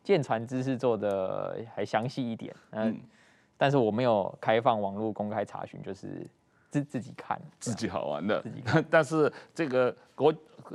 [0.04, 2.54] 舰船知识做的还详细一点。
[2.70, 2.96] 嗯，
[3.56, 6.24] 但是我没有开放网络公开查询，就是。
[6.68, 8.44] 自自己看，自己好玩的。
[8.90, 10.34] 但是这个国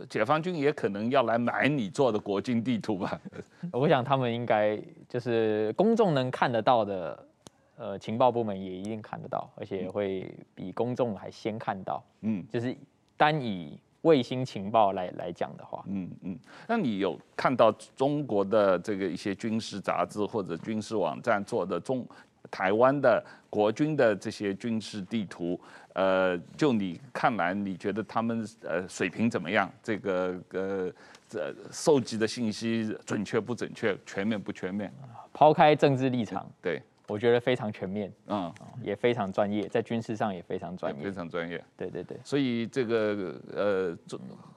[0.09, 3.21] 解放军也可能要来买你做的国军地图吧？
[3.71, 7.27] 我想他们应该就是公众能看得到的，
[7.75, 12.01] 呃，情报部门也一定看得到，而且会比公众还先看到。
[12.21, 12.75] 嗯，就是
[13.17, 16.39] 单以卫星情报来来讲的话，嗯嗯。
[16.67, 22.05] 那你有看到中国的这个一些军事杂志或者军事网站做的中
[22.49, 25.59] 台湾的国军的这些军事地图？
[25.93, 29.69] 呃，就你看来，你觉得他们呃水平怎么样？
[29.83, 30.91] 这个呃，
[31.27, 33.95] 这收集的信息准确不准确？
[34.05, 34.91] 全面不全面？
[35.33, 36.81] 抛开政治立场，对，
[37.11, 41.63] 我觉得非常全面，嗯，也非常专业，在军事上也非常专业，非常专业。
[41.75, 42.17] 对对对。
[42.23, 43.97] 所以这个呃，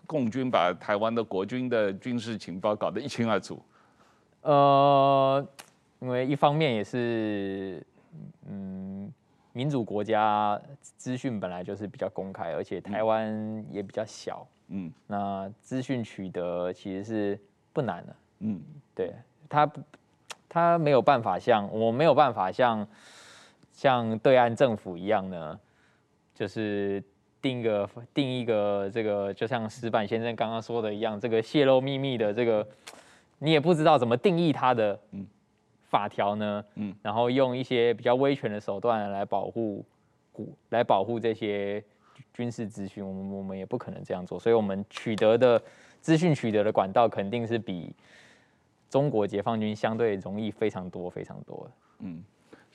[0.07, 3.61] 共军把台湾的国军的军事情报搞得一清二楚。
[4.43, 5.47] 呃，
[6.01, 7.85] 因为一方面也是，
[8.49, 9.13] 嗯。
[9.57, 17.41] 民主国家资讯本来就是比较公开，而且台湾也比较小，嗯，那资讯取得其实是
[17.73, 18.61] 不难的，嗯，
[18.97, 19.15] 对，
[19.49, 19.65] 他
[20.55, 22.87] 他没有办法像我没有办法像
[23.73, 25.59] 像对岸政府一样呢，
[26.33, 27.03] 就是
[27.43, 32.65] 定一个定一个这个，就像石板先生刚刚说的一样，这个泄露秘密的这个，
[33.41, 35.27] 你也不知道怎么定义它的，嗯。
[35.91, 39.85] 法条呢，嗯，然后用一些比较威权的手段来保护，
[40.71, 41.81] 来保护这些
[42.33, 45.63] 军事资讯，我们我们也不可能这样做，所以我们取得的
[46.01, 47.95] 资讯取得的管道肯定是比
[48.89, 52.23] 中国解放军相对容易非常多非常多的，嗯。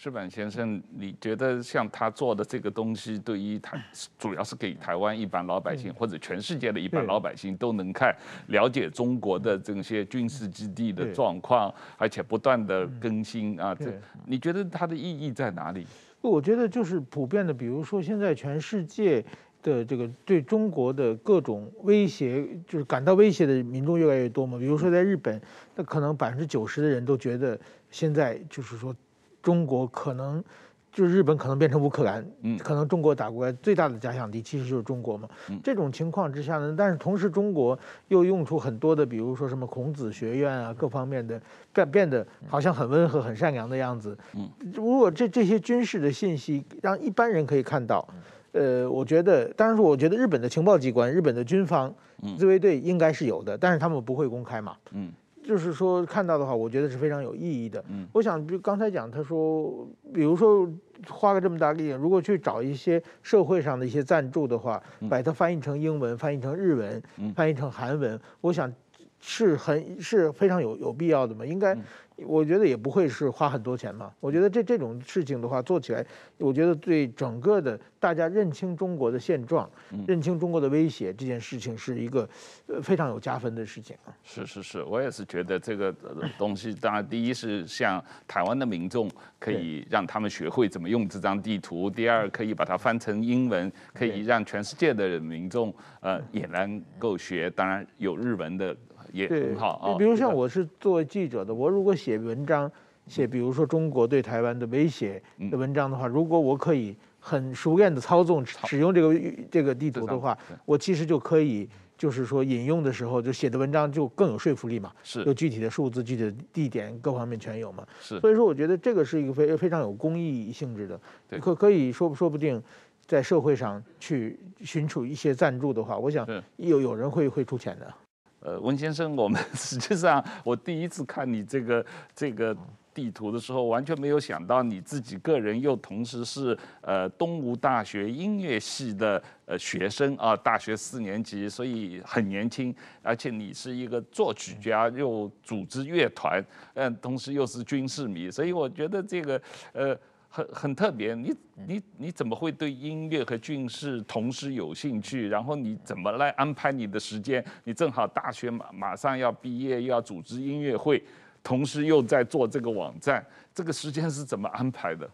[0.01, 3.77] 石板先生，你觉得像他做的这个东西，对于台
[4.17, 8.15] 主要是给台湾一般老百姓，或者全世界的一般老百姓都能看
[8.47, 13.91] 了解中国的这些军事基地的状况，而且不断的更新啊，这
[14.25, 15.85] 你觉得它的意义在哪里？
[16.21, 19.21] 我觉得就是普遍的，比如说现在全世界
[19.61, 24.57] 的这个对中国的各种威胁，就是感到威胁的民众越来越多嘛。
[24.57, 25.41] 比如说在日本，
[25.75, 28.95] 那可能百分之九十的人都觉得现在就是说。
[29.41, 30.43] 中国可能
[30.91, 35.29] 就是日本可能变成乌克兰，嗯，可能中国打过来最大的假想敌其实就是中国嘛。
[35.63, 41.41] 这种情况之下呢，但是同时中国又用出很多的，比如说什么孔子学院啊，各方面的
[41.73, 44.15] 变变得好像很温和、很善良的样子。
[44.35, 48.05] 嗯，如果这这些军事的信息让一般人可以看到，
[48.51, 51.93] 呃，我觉得，当然说我觉得日本的情报机关、日本的军方
[52.37, 54.75] 自卫队应该是有的，但是他们不会公开嘛。
[54.91, 55.11] 嗯。
[55.41, 57.83] 就是说看到的话，我觉得是非常有意义的。
[57.89, 60.69] 嗯，我想，比如刚才讲，他说，比如说
[61.07, 67.01] 花个这么大力，如果去找一些社会上的一些赞助的话，把它翻译成英文、翻译成日文、
[67.33, 68.71] 翻译成韩文，我想
[69.19, 71.75] 是很是非常有有必要的嘛，应该。
[72.25, 74.11] 我觉得也不会是花很多钱嘛。
[74.19, 76.05] 我觉得这这种事情的话做起来，
[76.37, 79.69] 我觉得对整个的大家认清中国的现状，
[80.07, 82.27] 认清中国的威胁这件事情是一个
[82.67, 84.13] 呃非常有加分的事情啊。
[84.23, 85.93] 是是是，我也是觉得这个
[86.37, 97.49] 东西，当然第一是像台湾的民众可以让他们学会怎么用这张地图，第二可以把它翻成英文，可以让全世界的民众呃也能够学。
[97.51, 98.75] 当然有日文的。
[99.11, 99.97] 也很好啊。
[99.97, 102.71] 比如像我是作为记者的，我如果写文章，
[103.07, 109.19] 写比如说中国对台湾的威胁的文章的话，如果我可以很熟练的操纵使用这个
[109.51, 114.91] 这个地图的话，我其实就可以就是说引用的时候就写的文章就更有说服力嘛。
[115.03, 115.23] 是。
[115.23, 117.85] 有具体的数字、具体的地点，各方面全有嘛。
[117.99, 118.19] 是。
[118.19, 120.99] 所以说，我觉得这个是一个非非常有公益性质的。
[121.27, 121.39] 对。
[121.39, 122.61] 可可以说说不定
[123.05, 126.25] 在社会上去寻求一些赞助的话，我想
[126.57, 127.93] 有有人会会出钱的。
[128.41, 131.85] 呃，文先生，我们 实际上我第一次看你这个
[132.15, 132.55] 这个
[132.93, 149.41] 地图的时候，完全没有想到你自己个人又同时是呃东吴大学音乐系的呃学生啊，大学四年级，所以很年轻，而且你是一个作曲家，又组织乐团，嗯，同时又是军事迷，所以我觉得这个
[149.73, 149.97] 呃
[150.31, 155.27] 很很特别，你你你怎么会对音乐和军事同时有兴趣？
[155.27, 157.43] 然后你怎么来安排你的时间？
[157.63, 161.03] 你正好大学马马上要毕业，又要组织音乐会，
[161.43, 163.25] 同时又在做这个网站，
[163.55, 165.09] 这个时间是怎么安排的？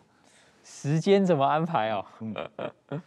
[0.64, 2.06] 时间怎么安排哦？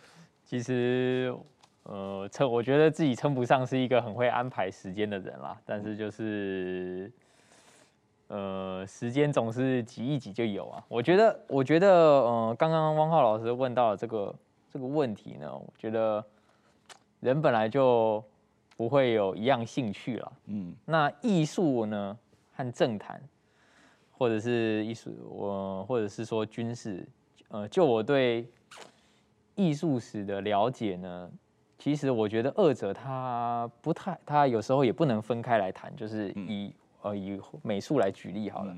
[0.45, 1.35] 其实，
[1.83, 7.13] 呃，称我觉得自己称不上是一个很会安排时间的人啦，但是就是。
[8.29, 10.85] 呃，时间总是挤一挤就有啊。
[10.87, 14.35] 我觉得，我觉得，呃，刚刚汪浩老师问到了这个
[14.71, 16.23] 这个问题呢，我觉得
[17.21, 18.23] 人本来就
[18.77, 20.33] 不会有一样兴趣了。
[20.45, 22.19] 嗯，那艺术呢
[22.55, 23.19] 和政坛，
[24.13, 27.09] 或者是艺术，我或者是说军事，
[27.49, 28.47] 呃，就我对
[29.55, 31.31] 艺术史的了解呢，
[31.79, 36.71] 其实我觉得二者它不太，它有时候也不能分开来谈，就是以。
[37.03, 38.77] 呃，以美术来举例好了。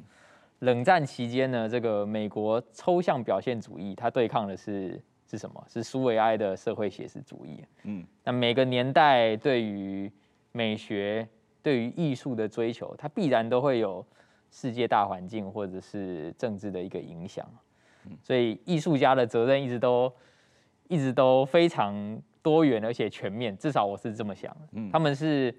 [0.61, 5.65] 冷战期间呢，这个美国抽象表现主义，它对抗的是是什么？
[5.67, 7.65] 是苏维埃的社会写实主义。
[7.85, 10.13] 嗯，那每个年代对于
[10.53, 11.27] 美学、
[11.63, 14.05] 对于艺术的追求，它必然都会有
[14.51, 17.49] 世界大环境或者是政治的一个影响。
[18.23, 20.13] 所以艺术家的责任一直都
[20.89, 24.91] 一直都非常多元而且全面，至少我是这么想的。
[24.93, 25.55] 他们是。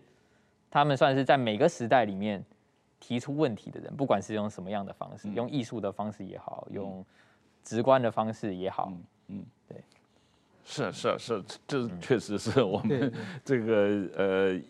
[0.72, 2.44] 他们算是在每个时代里面
[3.00, 7.06] 提出问题的人，不管是用什么样的方式，用艺术的方式也好，用
[7.64, 8.92] 直观的方式也好，
[9.28, 9.78] 嗯，对，
[10.64, 13.12] 是是是，这确实是我们
[13.44, 14.62] 这个呃，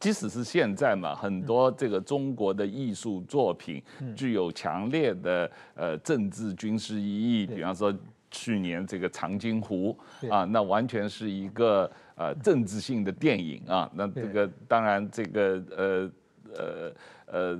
[0.00, 3.82] 即使是现在嘛，很多这个中国的艺术作品
[4.16, 7.94] 具有强烈的呃政治军事意义，比方说
[8.30, 9.98] 去年这个长津湖
[10.30, 11.90] 啊，那完全是一个。
[12.20, 16.10] 呃，政治性的电影啊，那这个当然这个呃
[16.54, 16.92] 呃
[17.24, 17.58] 呃，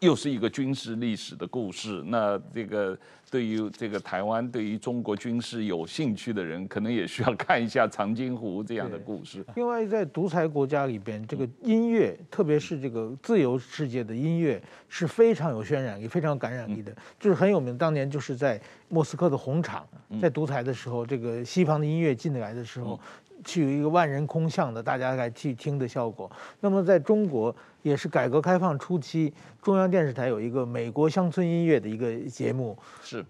[0.00, 2.02] 又是一个军事历史的故事。
[2.06, 2.98] 那这个
[3.30, 9.44] 对于这个台湾对于中国军事有兴趣的人，可能也需要看一下长津湖这样的故事。
[9.56, 16.94] 另外，在独裁国家里边，这个音乐，特别是这个自由世界的音乐，是非常有渲染力、非常有感染力的。
[17.18, 19.86] 就是很有名，当年就是在莫斯科的红场，
[20.20, 22.98] 在独裁的时候，这个西方的音乐进来的时候。
[23.44, 26.28] 去有一个万人空巷的，大家来去听的效果。
[26.58, 33.24] 那么在中国，也是改革开放初期，中央电视台有一个美国乡村音乐的一个节目，是，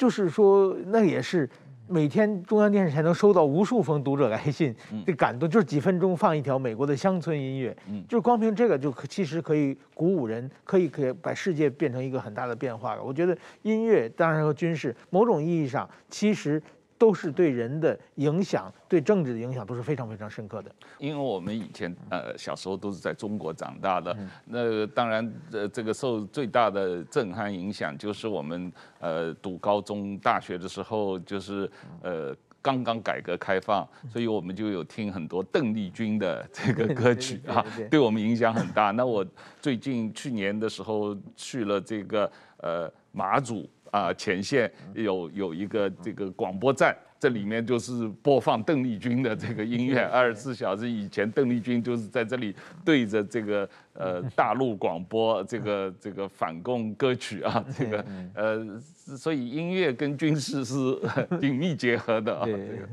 [0.00, 1.46] 就是说那也是
[1.86, 4.74] 每天中央电视台能收到无数封读者来信，
[5.04, 13.02] 这感动就是几分钟放一条美国的乡村音乐，嗯，就是光凭这个就其实可以鼓舞人，可以可以把世界变成一个很大的变化了。
[13.02, 16.62] 我觉得音乐当然和军事某种意义上其实。
[17.00, 20.70] 都是对人的影响，对政治的影响都是非常非常深刻的。
[20.98, 31.70] 因为我们以前呃小时候都是在中国长大的，那当然呃这个受最大的震撼影响就是我们呃读高中大学的时候，就是
[32.02, 38.90] 呃刚刚改革开放，所以我们就有听很多邓丽君的这个歌曲啊，对我们影响很大。
[38.90, 39.24] 那我
[39.58, 43.66] 最近去年的时候去了这个呃马祖。
[43.90, 50.88] 啊，前线有有一个这个广播站，这里面就是播放邓丽君的这个音乐，二十四小时。
[50.88, 58.80] 以前邓丽君就是在这里对着这个呃 大陆广播这个这个反共歌曲啊，这个呃，
[59.16, 60.74] 所以音乐跟军事是
[61.40, 62.46] 紧密结合的啊。
[62.46, 62.88] 这个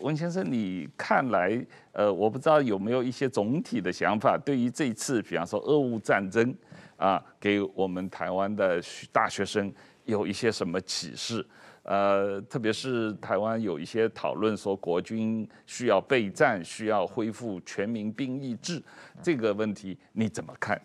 [0.00, 6.54] 温先生，你看来呃，我不知道有没有一些总体的想法，对于这次比方说俄乌战争
[6.96, 9.72] 啊，给我们台湾的大学生。
[10.12, 11.44] 有一些什么启示？
[11.84, 18.80] 呃，特别是台湾有一些讨论说国军需要备战，需要恢复全民兵役制，
[19.20, 20.80] 这个问题你怎么看？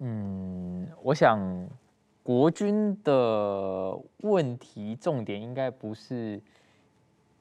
[0.00, 1.40] 嗯，我想
[2.22, 6.38] 国军的问题重点应该不是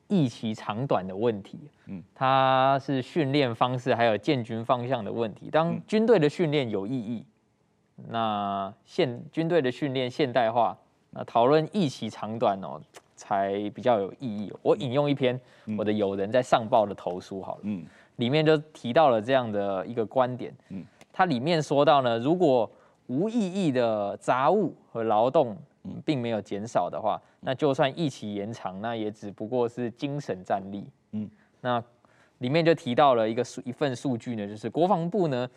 [0.08, 5.50] 役期长短的问题，嗯，它是训练方式还有建军方向的问题。
[5.50, 7.26] 当军队的训练有意义。
[8.10, 10.78] 那现军队的训练现代化，
[11.12, 12.82] 那讨论役期长短哦，
[13.16, 14.52] 才比较有意义。
[14.62, 15.40] 我引用一篇
[15.78, 17.86] 我的友人在上报的投书好了，嗯，
[18.18, 20.84] 里面就提到了这样的一个观点，嗯，
[21.14, 22.70] 它里面说到呢，如果
[23.08, 25.56] 无意义的杂物和劳动
[26.06, 31.30] 并没有减少的话，那就算役期延长，那也只不过是精神战力，嗯，
[31.62, 31.84] 那
[32.40, 35.50] 里面就提到了一个数一份数据呢，就是国防部呢。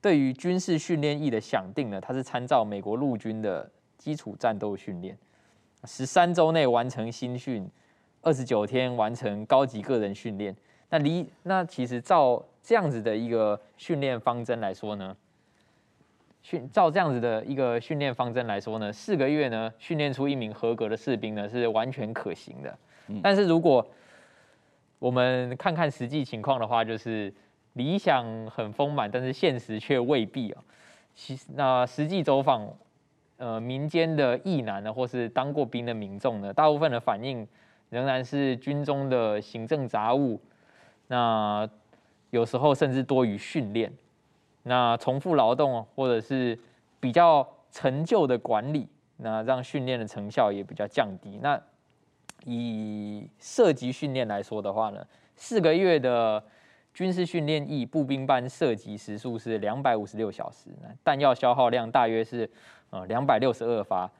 [0.00, 3.68] 对于军事训练役的想定呢，它是参照美国陆军的
[3.98, 5.16] 基础战斗训练，
[5.84, 7.68] 十三周内完成新训，
[8.22, 10.54] 二十九天完成高级个人训练。
[10.90, 15.16] 那离那其实照这样子的一个训练方针来说呢，
[16.42, 22.78] 训照这样子的一个训练方针来说呢，四个月呢训练出一名合格的士兵呢是完全可行的。
[23.22, 23.84] 但是如果
[24.98, 27.32] 我们看看实际情况的话，就是
[27.76, 30.62] 理想很丰满，但是现实却未必啊。
[31.14, 32.68] 其那实际走访
[33.36, 37.46] 呃民间的役男呢，或是当过兵的民众呢，大部分的反应
[37.90, 40.40] 仍然是军中的行政杂务，
[41.06, 41.68] 那
[42.30, 43.92] 有时候甚至多于训练。
[44.62, 46.58] 那重复劳动或者是
[46.98, 51.38] 比较陈旧的管理，那让训练的成效也比较降低。
[51.42, 51.60] 那
[52.44, 55.06] 以射击训练来说的话呢，
[55.36, 56.42] 四个月的
[56.96, 60.70] 军事训练役步兵班射击时数是两百五十六小时，
[61.04, 62.50] 弹药消耗量大约是
[62.88, 64.10] 呃两百六十二发。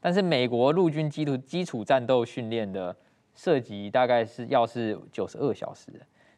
[0.00, 2.96] 但是美国陆军基础基础战斗训练的
[3.34, 5.92] 射击大概是要是九十二小时，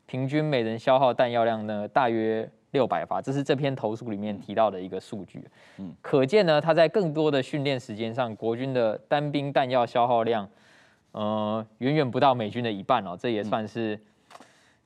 [0.05, 2.51] 平均每人消耗弹药量呢大约。
[2.73, 5.47] 六百发，这是这篇投诉里面提到的一个数据。
[5.79, 10.51] 嗯，可见呢，他在更多的训练时间上，国军的单兵弹药消耗量，
[11.13, 13.17] 呃，远远不到美军的一半哦。
[13.17, 13.97] 这也算是，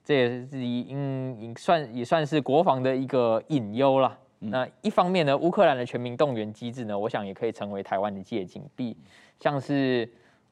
[0.09, 4.17] 这也是应算也算是国防的一个隐忧啦。
[4.39, 8.63] 那一方面呢，乌克兰的全民动员机制呢，我想也可以成为台湾的借鉴。
[8.75, 8.97] 比
[9.39, 10.11] 像是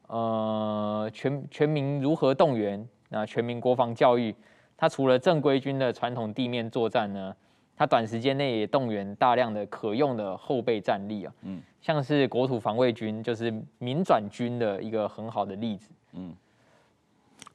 [0.09, 4.35] 呃全全民如何动员，那全民国防教育。
[4.77, 7.35] 它除了正规军的传统地面作战呢，
[7.75, 16.35] 它短时间内也动员大量的可用的后备战力啊，嗯，像是国土防卫军就是民转军的一个很好的例子，嗯，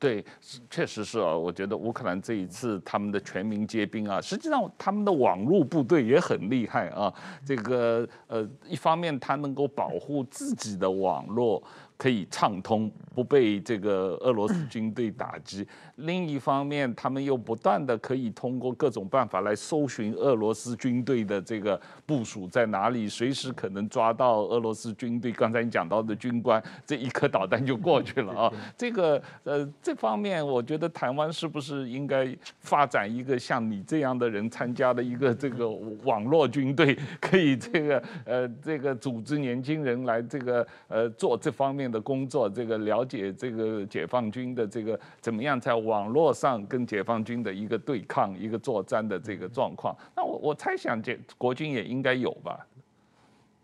[0.02, 0.26] 对，
[0.68, 7.14] 确实是啊，我觉得乌克兰这一次他们的全民皆兵啊，实际上他们的网络部队也很厉害啊，
[7.46, 11.64] 这个呃，一方面他能够保护自己的网络。
[12.02, 15.68] 可以畅通，不被这个俄罗斯军队打击。
[16.02, 25.32] 另一方面，他们又不断的可以通过各种办法来搜寻俄罗斯军队的这个部署在哪里，随时可能抓到俄罗斯军队。
[25.32, 28.54] 刚才你讲到的军官，这一颗导弹就过去了啊。
[28.78, 32.28] 这个呃，这方面我觉得台湾是不是应该
[32.60, 35.70] 发展一个像你这样的人参加的一个这个
[36.04, 49.96] 网络军队，可以这个呃这个组织年轻人来这个呃做这方面的工作，这个了解这个解放军的这个怎么样在网络上跟解放军的一个对抗、一个作战的这个状况。
[50.16, 52.66] 那我我猜想，这国军也应该有吧？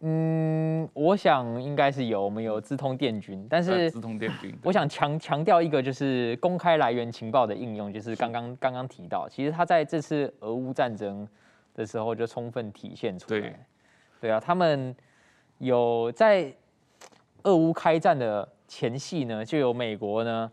[0.02, 11.28] 嗯，我想应该是有，我们有资通电军，但是资通电军，我想强强调一个就是公开来源情报的应用，就是刚刚刚刚提到，其实他在这次俄乌战争
[11.74, 13.40] 的时候就充分体现出来。
[13.40, 13.56] 对，
[14.22, 14.96] 对啊，他们
[15.60, 16.54] 有在。
[17.44, 20.52] 俄乌开战的前夕呢，就有美国呢，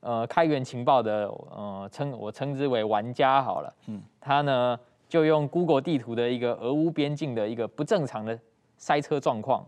[0.00, 4.78] 呃，开源情报的，呃，称我称之为玩家好了，嗯，他呢
[5.08, 8.38] 就用 Google 地图的一个俄乌边境的一个不正常的
[8.76, 9.66] 塞车状况，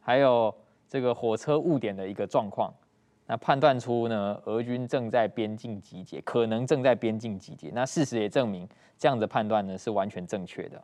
[0.00, 0.54] 还有
[0.88, 2.72] 这个火车误点的一个状况，
[3.26, 7.70] 那判断出呢，俄军正在边境集结，可能正在边境集结。
[7.74, 8.68] 那事实也证明，
[8.98, 10.82] 这样的判断呢是完全正确的。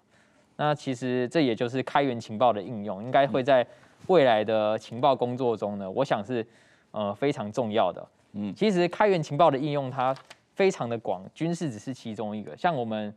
[0.57, 3.67] 那其实这也就是开源情报的应用，应该会在。
[4.09, 6.47] 未来的情报工作中呢，我想是
[6.93, 8.07] 呃非常重要的。
[8.39, 10.14] 嗯，其实开源情报的应用它
[10.55, 12.55] 非常的广，军事只是其中一个。
[12.55, 13.14] 像我们，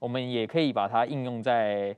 [0.00, 1.96] 我们也可以把它应用在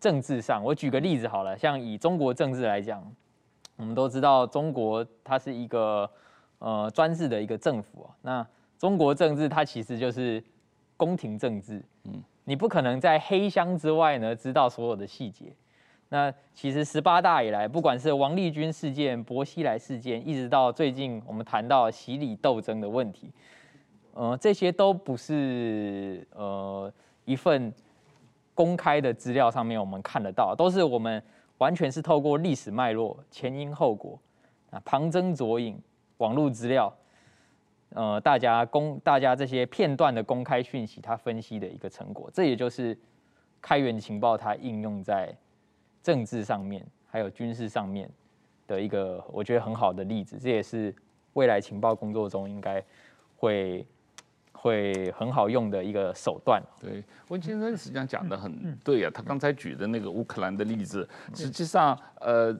[0.00, 0.62] 政治上。
[0.64, 3.04] 我举个例子好了，像以中国政治来讲，
[3.76, 6.10] 我们都知道中国它是一个
[6.58, 8.08] 呃专制的一个政府。
[8.22, 8.46] 那
[8.78, 10.42] 中国政治它其实就是
[10.96, 11.82] 宫廷政治。
[12.04, 15.52] 嗯，你不可能在黑箱之外呢知道所有的细节。
[16.12, 23.32] 那其实十八大以来，不管是王立军事件、薄熙来事件，一直到最近我们谈到洗礼斗争的问题，
[24.12, 26.92] 呃，这些都不是呃
[27.24, 27.72] 一份
[28.52, 31.22] 公开的资料上面我们看得到，都是我们
[31.56, 34.20] 完全是透过历史脉络、前因后果
[34.68, 35.80] 啊、旁征左引、
[36.18, 36.94] 网络资料，
[37.94, 42.94] 呃，大家公大家这些片段的公开讯息，它分析的一个成果，这也就是
[43.62, 45.34] 开源情报它应用在。
[46.02, 48.10] 政治上面还有军事上面
[48.66, 50.94] 的一个，我觉得很好的例子，这也是
[51.34, 52.84] 未来情报工作中应该
[53.36, 53.86] 会
[54.52, 56.62] 会很好用的一个手段。
[56.80, 62.58] 对，温先生实际上讲的很对啊，他刚才举的那个乌克兰的例子，实际上呃。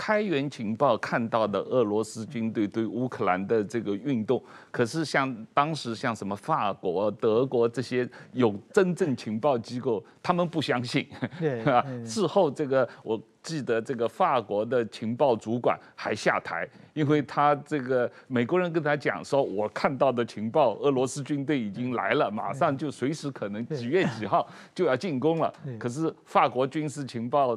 [0.00, 4.40] 开源情报看到的俄罗斯军队对乌克兰的这个运动，
[4.70, 11.04] 可是像当时像什么法国、德国这些有真正情报机构，他们不相信，
[11.40, 11.84] 对吧？
[12.06, 13.20] 事后这个我。
[13.48, 25.50] 记得这个法国的情报主管还下台，因为他这个美国人跟他讲说，我看到的情报，俄罗斯军队已经来了，马上就随时可能几月几号就要进攻了。
[25.78, 27.56] 可是法国军事情报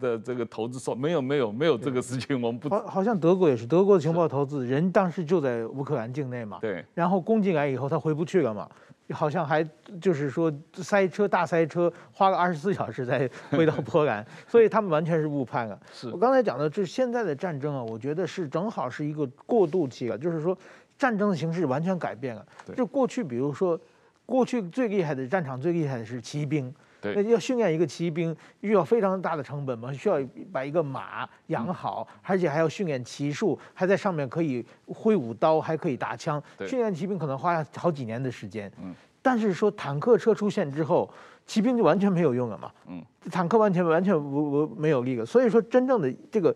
[0.00, 2.68] 的这个头子说，没有没有没有这个事情，我们不。
[2.68, 6.58] 好，好像德国也是，德国的情报头子人当时就在乌克兰境内嘛。
[6.60, 6.84] 对。
[6.94, 8.70] 然后攻进来以后，他回不去了嘛。
[9.10, 9.62] 好像还
[10.00, 15.78] 就是说塞车大塞车，花了二十四小时才回到波兰， 所以他们完全是误判了。
[15.92, 20.56] 是我刚才讲的，这现在的战争啊，我觉得是正好是一个过渡期了，就是说
[20.96, 22.46] 战争的形式完全改变了。
[22.74, 23.78] 就过去，比如说
[24.24, 26.74] 过去最厉害的战场最厉害的是骑兵。
[27.14, 30.18] 那要训练一个骑兵，需要非常大的成本嘛，需要
[30.52, 36.42] 把一个马养好，而且还要训练骑术，还在上面可以挥舞刀，还可以打枪。
[36.66, 38.72] 训练骑兵可能花好几年的时间。
[38.82, 38.94] 嗯。
[39.20, 41.10] 但是说坦克车出现之后，
[41.46, 42.70] 骑兵就完全没有用了嘛。
[42.86, 43.02] 嗯。
[43.30, 45.24] 坦克完全完全无无没有力了。
[45.24, 46.54] 所以说，真正的这个，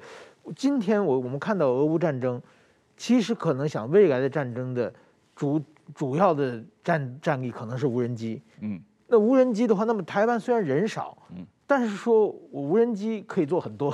[0.55, 2.41] 今天我我们看到俄乌战争，
[2.97, 4.93] 其实可能想未来的战争的
[5.35, 5.63] 主
[5.95, 8.43] 主要的战战力可能是无人机。
[8.61, 8.79] 嗯。
[9.09, 13.93] 那无人机的话，那么台湾虽然人少，嗯，但是说我无人机可以做很多。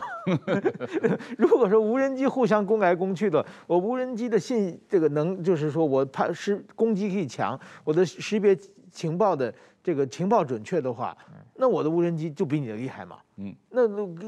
[1.39, 8.59] 如果说无人机互相攻来攻去的，我无人机的信这个能，就是说我它是攻击力强，我的识别
[8.91, 11.17] 情报的这个情报准确的话，
[11.55, 13.19] 那我的无人机就比你的厉害嘛。
[13.37, 13.87] 嗯，那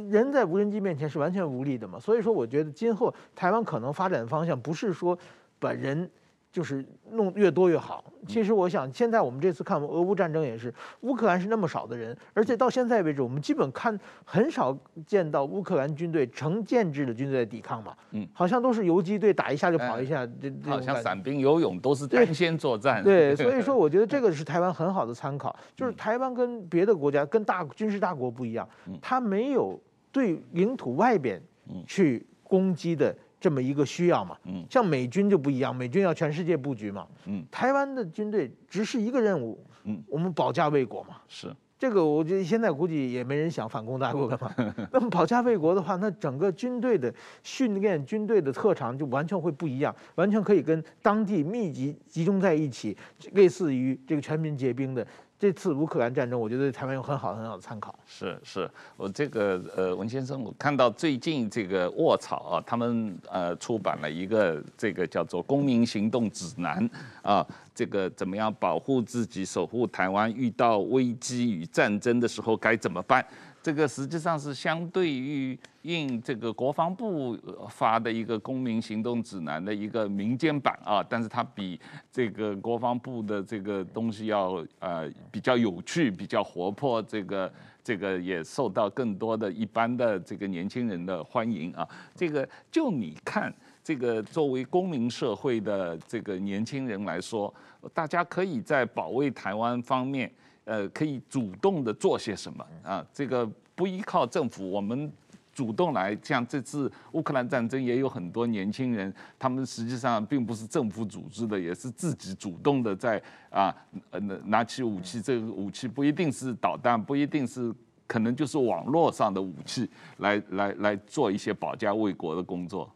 [0.09, 1.99] 人在无人机面前是完全无力的嘛。
[1.99, 5.18] 所以说，我觉得今后台湾可能发展的方向不是说
[5.59, 6.09] 把人。
[6.57, 8.02] 就是弄越多越好。
[8.26, 14.74] 其实我想，现在我们这次看俄乌战争也是，乌克兰是那么少的人，而且到现在为止，我们基本看很少
[15.07, 17.94] 见到乌克兰军队成建制的军队在抵抗嘛。
[18.12, 23.04] 嗯，好像都是游击队打一下就跑一下，这这好像散兵游勇都是单线作战。
[23.04, 28.66] 对， 所以说我觉得这个是台湾很好的参考，就是台湾跟别的国家跟大军事大国不一样，
[29.02, 29.78] 它没有
[30.11, 31.38] 对领土外边
[31.86, 33.14] 去攻击的。
[33.41, 41.55] 这么一个需要嘛，嗯，像美军就不一样，美军要全世界布局嘛，嗯，台湾的军队只是一个任务，嗯，我们保家卫国嘛，是。
[41.78, 44.51] 这个，我觉得现在估计也没人想反攻大陆了嘛。
[44.91, 52.97] 那么保家卫国的话，那整个军队的训练、军队的特长就完全会不一样，完全可以跟当地密集集中在一起，
[53.32, 55.07] 类似于这个全民皆兵的。
[55.39, 57.95] 这次乌克兰战争，我觉得台湾有很好很好的参考。
[58.07, 66.89] 是是，我这个呃文先生，我看到最近这个卧草啊，他们呃出版了一个这个叫做《公民行动指南》
[67.20, 73.22] 啊，这个怎么样保护自己、守护台湾，遇到危机与战争的时候该怎么办？
[73.66, 77.36] 这个实际上是相对于应这个国防部
[77.68, 81.76] 发的一个公民行动指南的一个民间版啊，但是它比
[82.12, 87.52] 这个国防部的这个东西要呃比较有趣，比较活泼，这个
[87.82, 91.84] 这个也受到更多的一般的这个年轻人的欢迎啊。
[92.14, 93.52] 这个就你看，
[93.82, 97.52] 这个作为公民社会的这个年轻人来说，
[97.92, 100.30] 大家可以在保卫台湾方面。
[100.66, 103.06] 呃，可以主动的做些什么啊？
[103.12, 105.10] 这个不依靠政府，我们
[105.54, 106.16] 主动来。
[106.20, 113.72] 像这次乌克兰战争，也有很多年轻人，他们实际上并不是政府组织的，也是自己主动的在啊，
[114.10, 115.22] 呃，拿起武器。
[115.22, 117.72] 这个武器不一定是导弹，不一定是，
[118.08, 122.90] 可能就是网络上的武器，来来来做一些保家卫国的工作。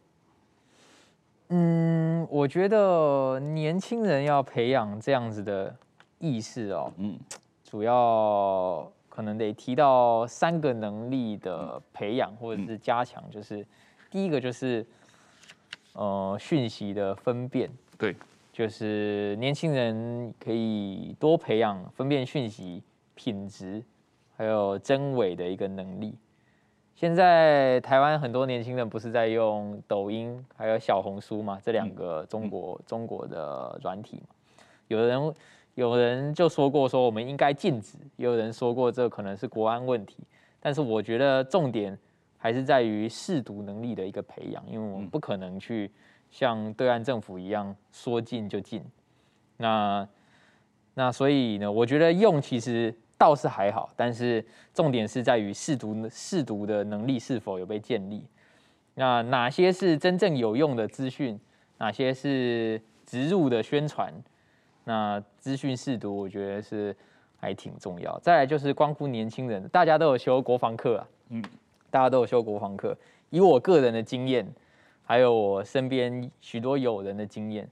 [1.51, 5.73] 嗯，我觉得年轻人要培养这样子的
[6.19, 6.93] 意识哦。
[6.97, 7.17] 嗯。
[7.71, 13.65] 主要可能得提到三个能力的培养或者是加强，就是
[14.11, 14.85] 第一个就是
[15.93, 18.17] 呃讯息的分辨，对，
[18.53, 22.83] 就是年轻人可以多培养分辨讯息
[23.15, 23.81] 品质
[24.37, 26.19] 还有真伪的一个能力。
[26.97, 34.35] 现在台湾很多年轻人不是在用抖音还有小红书嘛，这两个中国中国的软体嘛，
[34.89, 35.35] 有的人。
[35.81, 40.19] 有人就说过说我们应该禁止，也有人说过这可能是国安问题，
[40.61, 41.99] 但是我觉得重点
[42.37, 45.91] 还是在于试读能力的一个培养，因为我们不可能去
[46.31, 48.85] 像对岸政府一样说禁就禁。
[49.57, 50.07] 那
[50.93, 58.23] 那所以呢，我觉得用其实倒是还好，但是重点是在于试读试读的能力是否有被建立。
[58.97, 61.41] 那哪些是真正有用的资讯？
[61.79, 64.13] 哪些是植入的宣传？
[64.85, 66.97] 那资讯识读，我觉得是
[67.39, 68.19] 还挺重要。
[68.21, 71.45] 再来就是关乎年轻人，大家都有修国防课啊，嗯，
[71.91, 72.97] 大家都有修国防课。
[73.31, 74.47] 以我个人的经验，
[75.05, 77.69] 还有我身边许多友人的经验，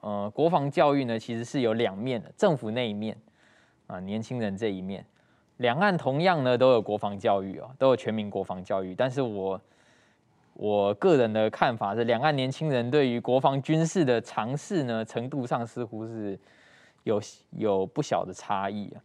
[0.00, 3.16] 呃，国防教育呢其实是有两面的，政府那一面
[3.86, 5.04] 啊，年轻人这一面。
[5.58, 9.60] 两岸同样呢都有国防教育哦，都有全民国防教育，但是我
[10.54, 16.38] 我个人的看法是，两岸年轻人对于国防军事的尝试呢程度上似乎是
[17.04, 19.02] 有有不小的差异啊。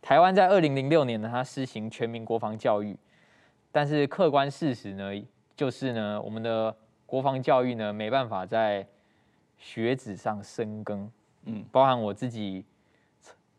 [0.00, 2.96] 台湾在二零零六年呢，它施行全民国防教育，
[3.72, 5.10] 但是客观事实呢，
[5.56, 6.74] 就是呢，我们的
[7.06, 8.86] 国防教育呢没办法在
[9.56, 11.10] 学子上深耕，
[11.44, 12.64] 嗯，包含我自己。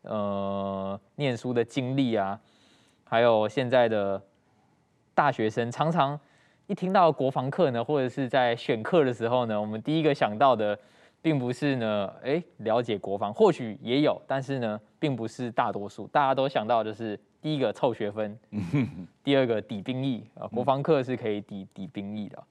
[0.08, 2.40] 呃，念书的经历啊，
[3.02, 4.22] 还有现在的
[5.16, 6.16] 大学生，常常
[6.66, 10.76] 一听到国防课呢，或者是在选课的时候呢，我们第一个想到的，
[11.22, 18.36] 并不是呢，哎，了解国防，或许也有，但是呢，并不是大多数，大家都想到的是第一个凑学分，
[19.22, 22.42] 第二个抵兵役啊，国防课是可以抵抵兵役的，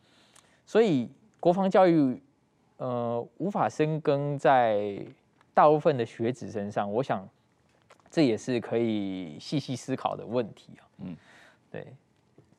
[0.65, 1.09] 所以
[1.41, 2.21] 国防教育
[2.77, 4.97] 呃无法深耕在
[5.53, 7.27] 大部分的学子身上，我想。
[8.11, 10.87] 这也是可以细细思考的问题啊。
[10.99, 11.17] 嗯，
[11.69, 11.85] 对，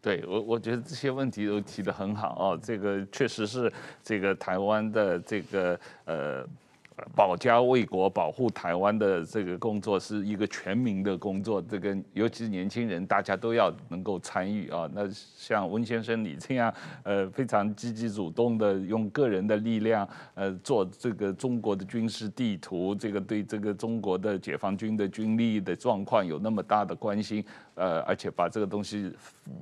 [0.07, 2.61] 对我我觉得这些问题都提得很好哦。
[2.63, 3.73] 这个确实是
[4.05, 6.47] 这个台湾的这个呃。
[7.15, 14.89] 保家卫国、保护台湾的这个工作是一个全民的工作，这个尤其是年轻人，大家都要能够参与啊。
[14.95, 16.73] 那像温先生你这样，
[17.03, 27.45] 呃，非常积极主动的用个人的力量，呃，做这个中国的军事地图，这个对这个中国的解放军的军力的状况有那么大的关心，
[27.75, 29.13] 呃，而且把这个东西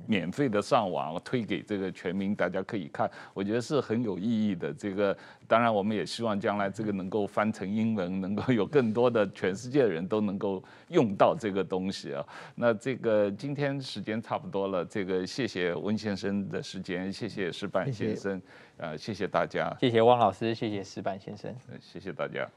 [0.07, 4.73] 免费的上网推给这个全民，大家可以看，我觉得是很有意义的。
[4.73, 5.15] 这个
[5.47, 7.25] 当然，我们也希望将来这个能够。
[7.35, 12.25] 翻成英文，能够有更多的全世界的人都能够用到这个东西啊。
[12.55, 18.41] 那这个今天时间差不多了，这个谢谢温先生的时间，谢谢石板先生，谢谢
[18.77, 22.47] 呃，谢谢大家，谢谢汪老师，谢谢石板先生，谢谢大家。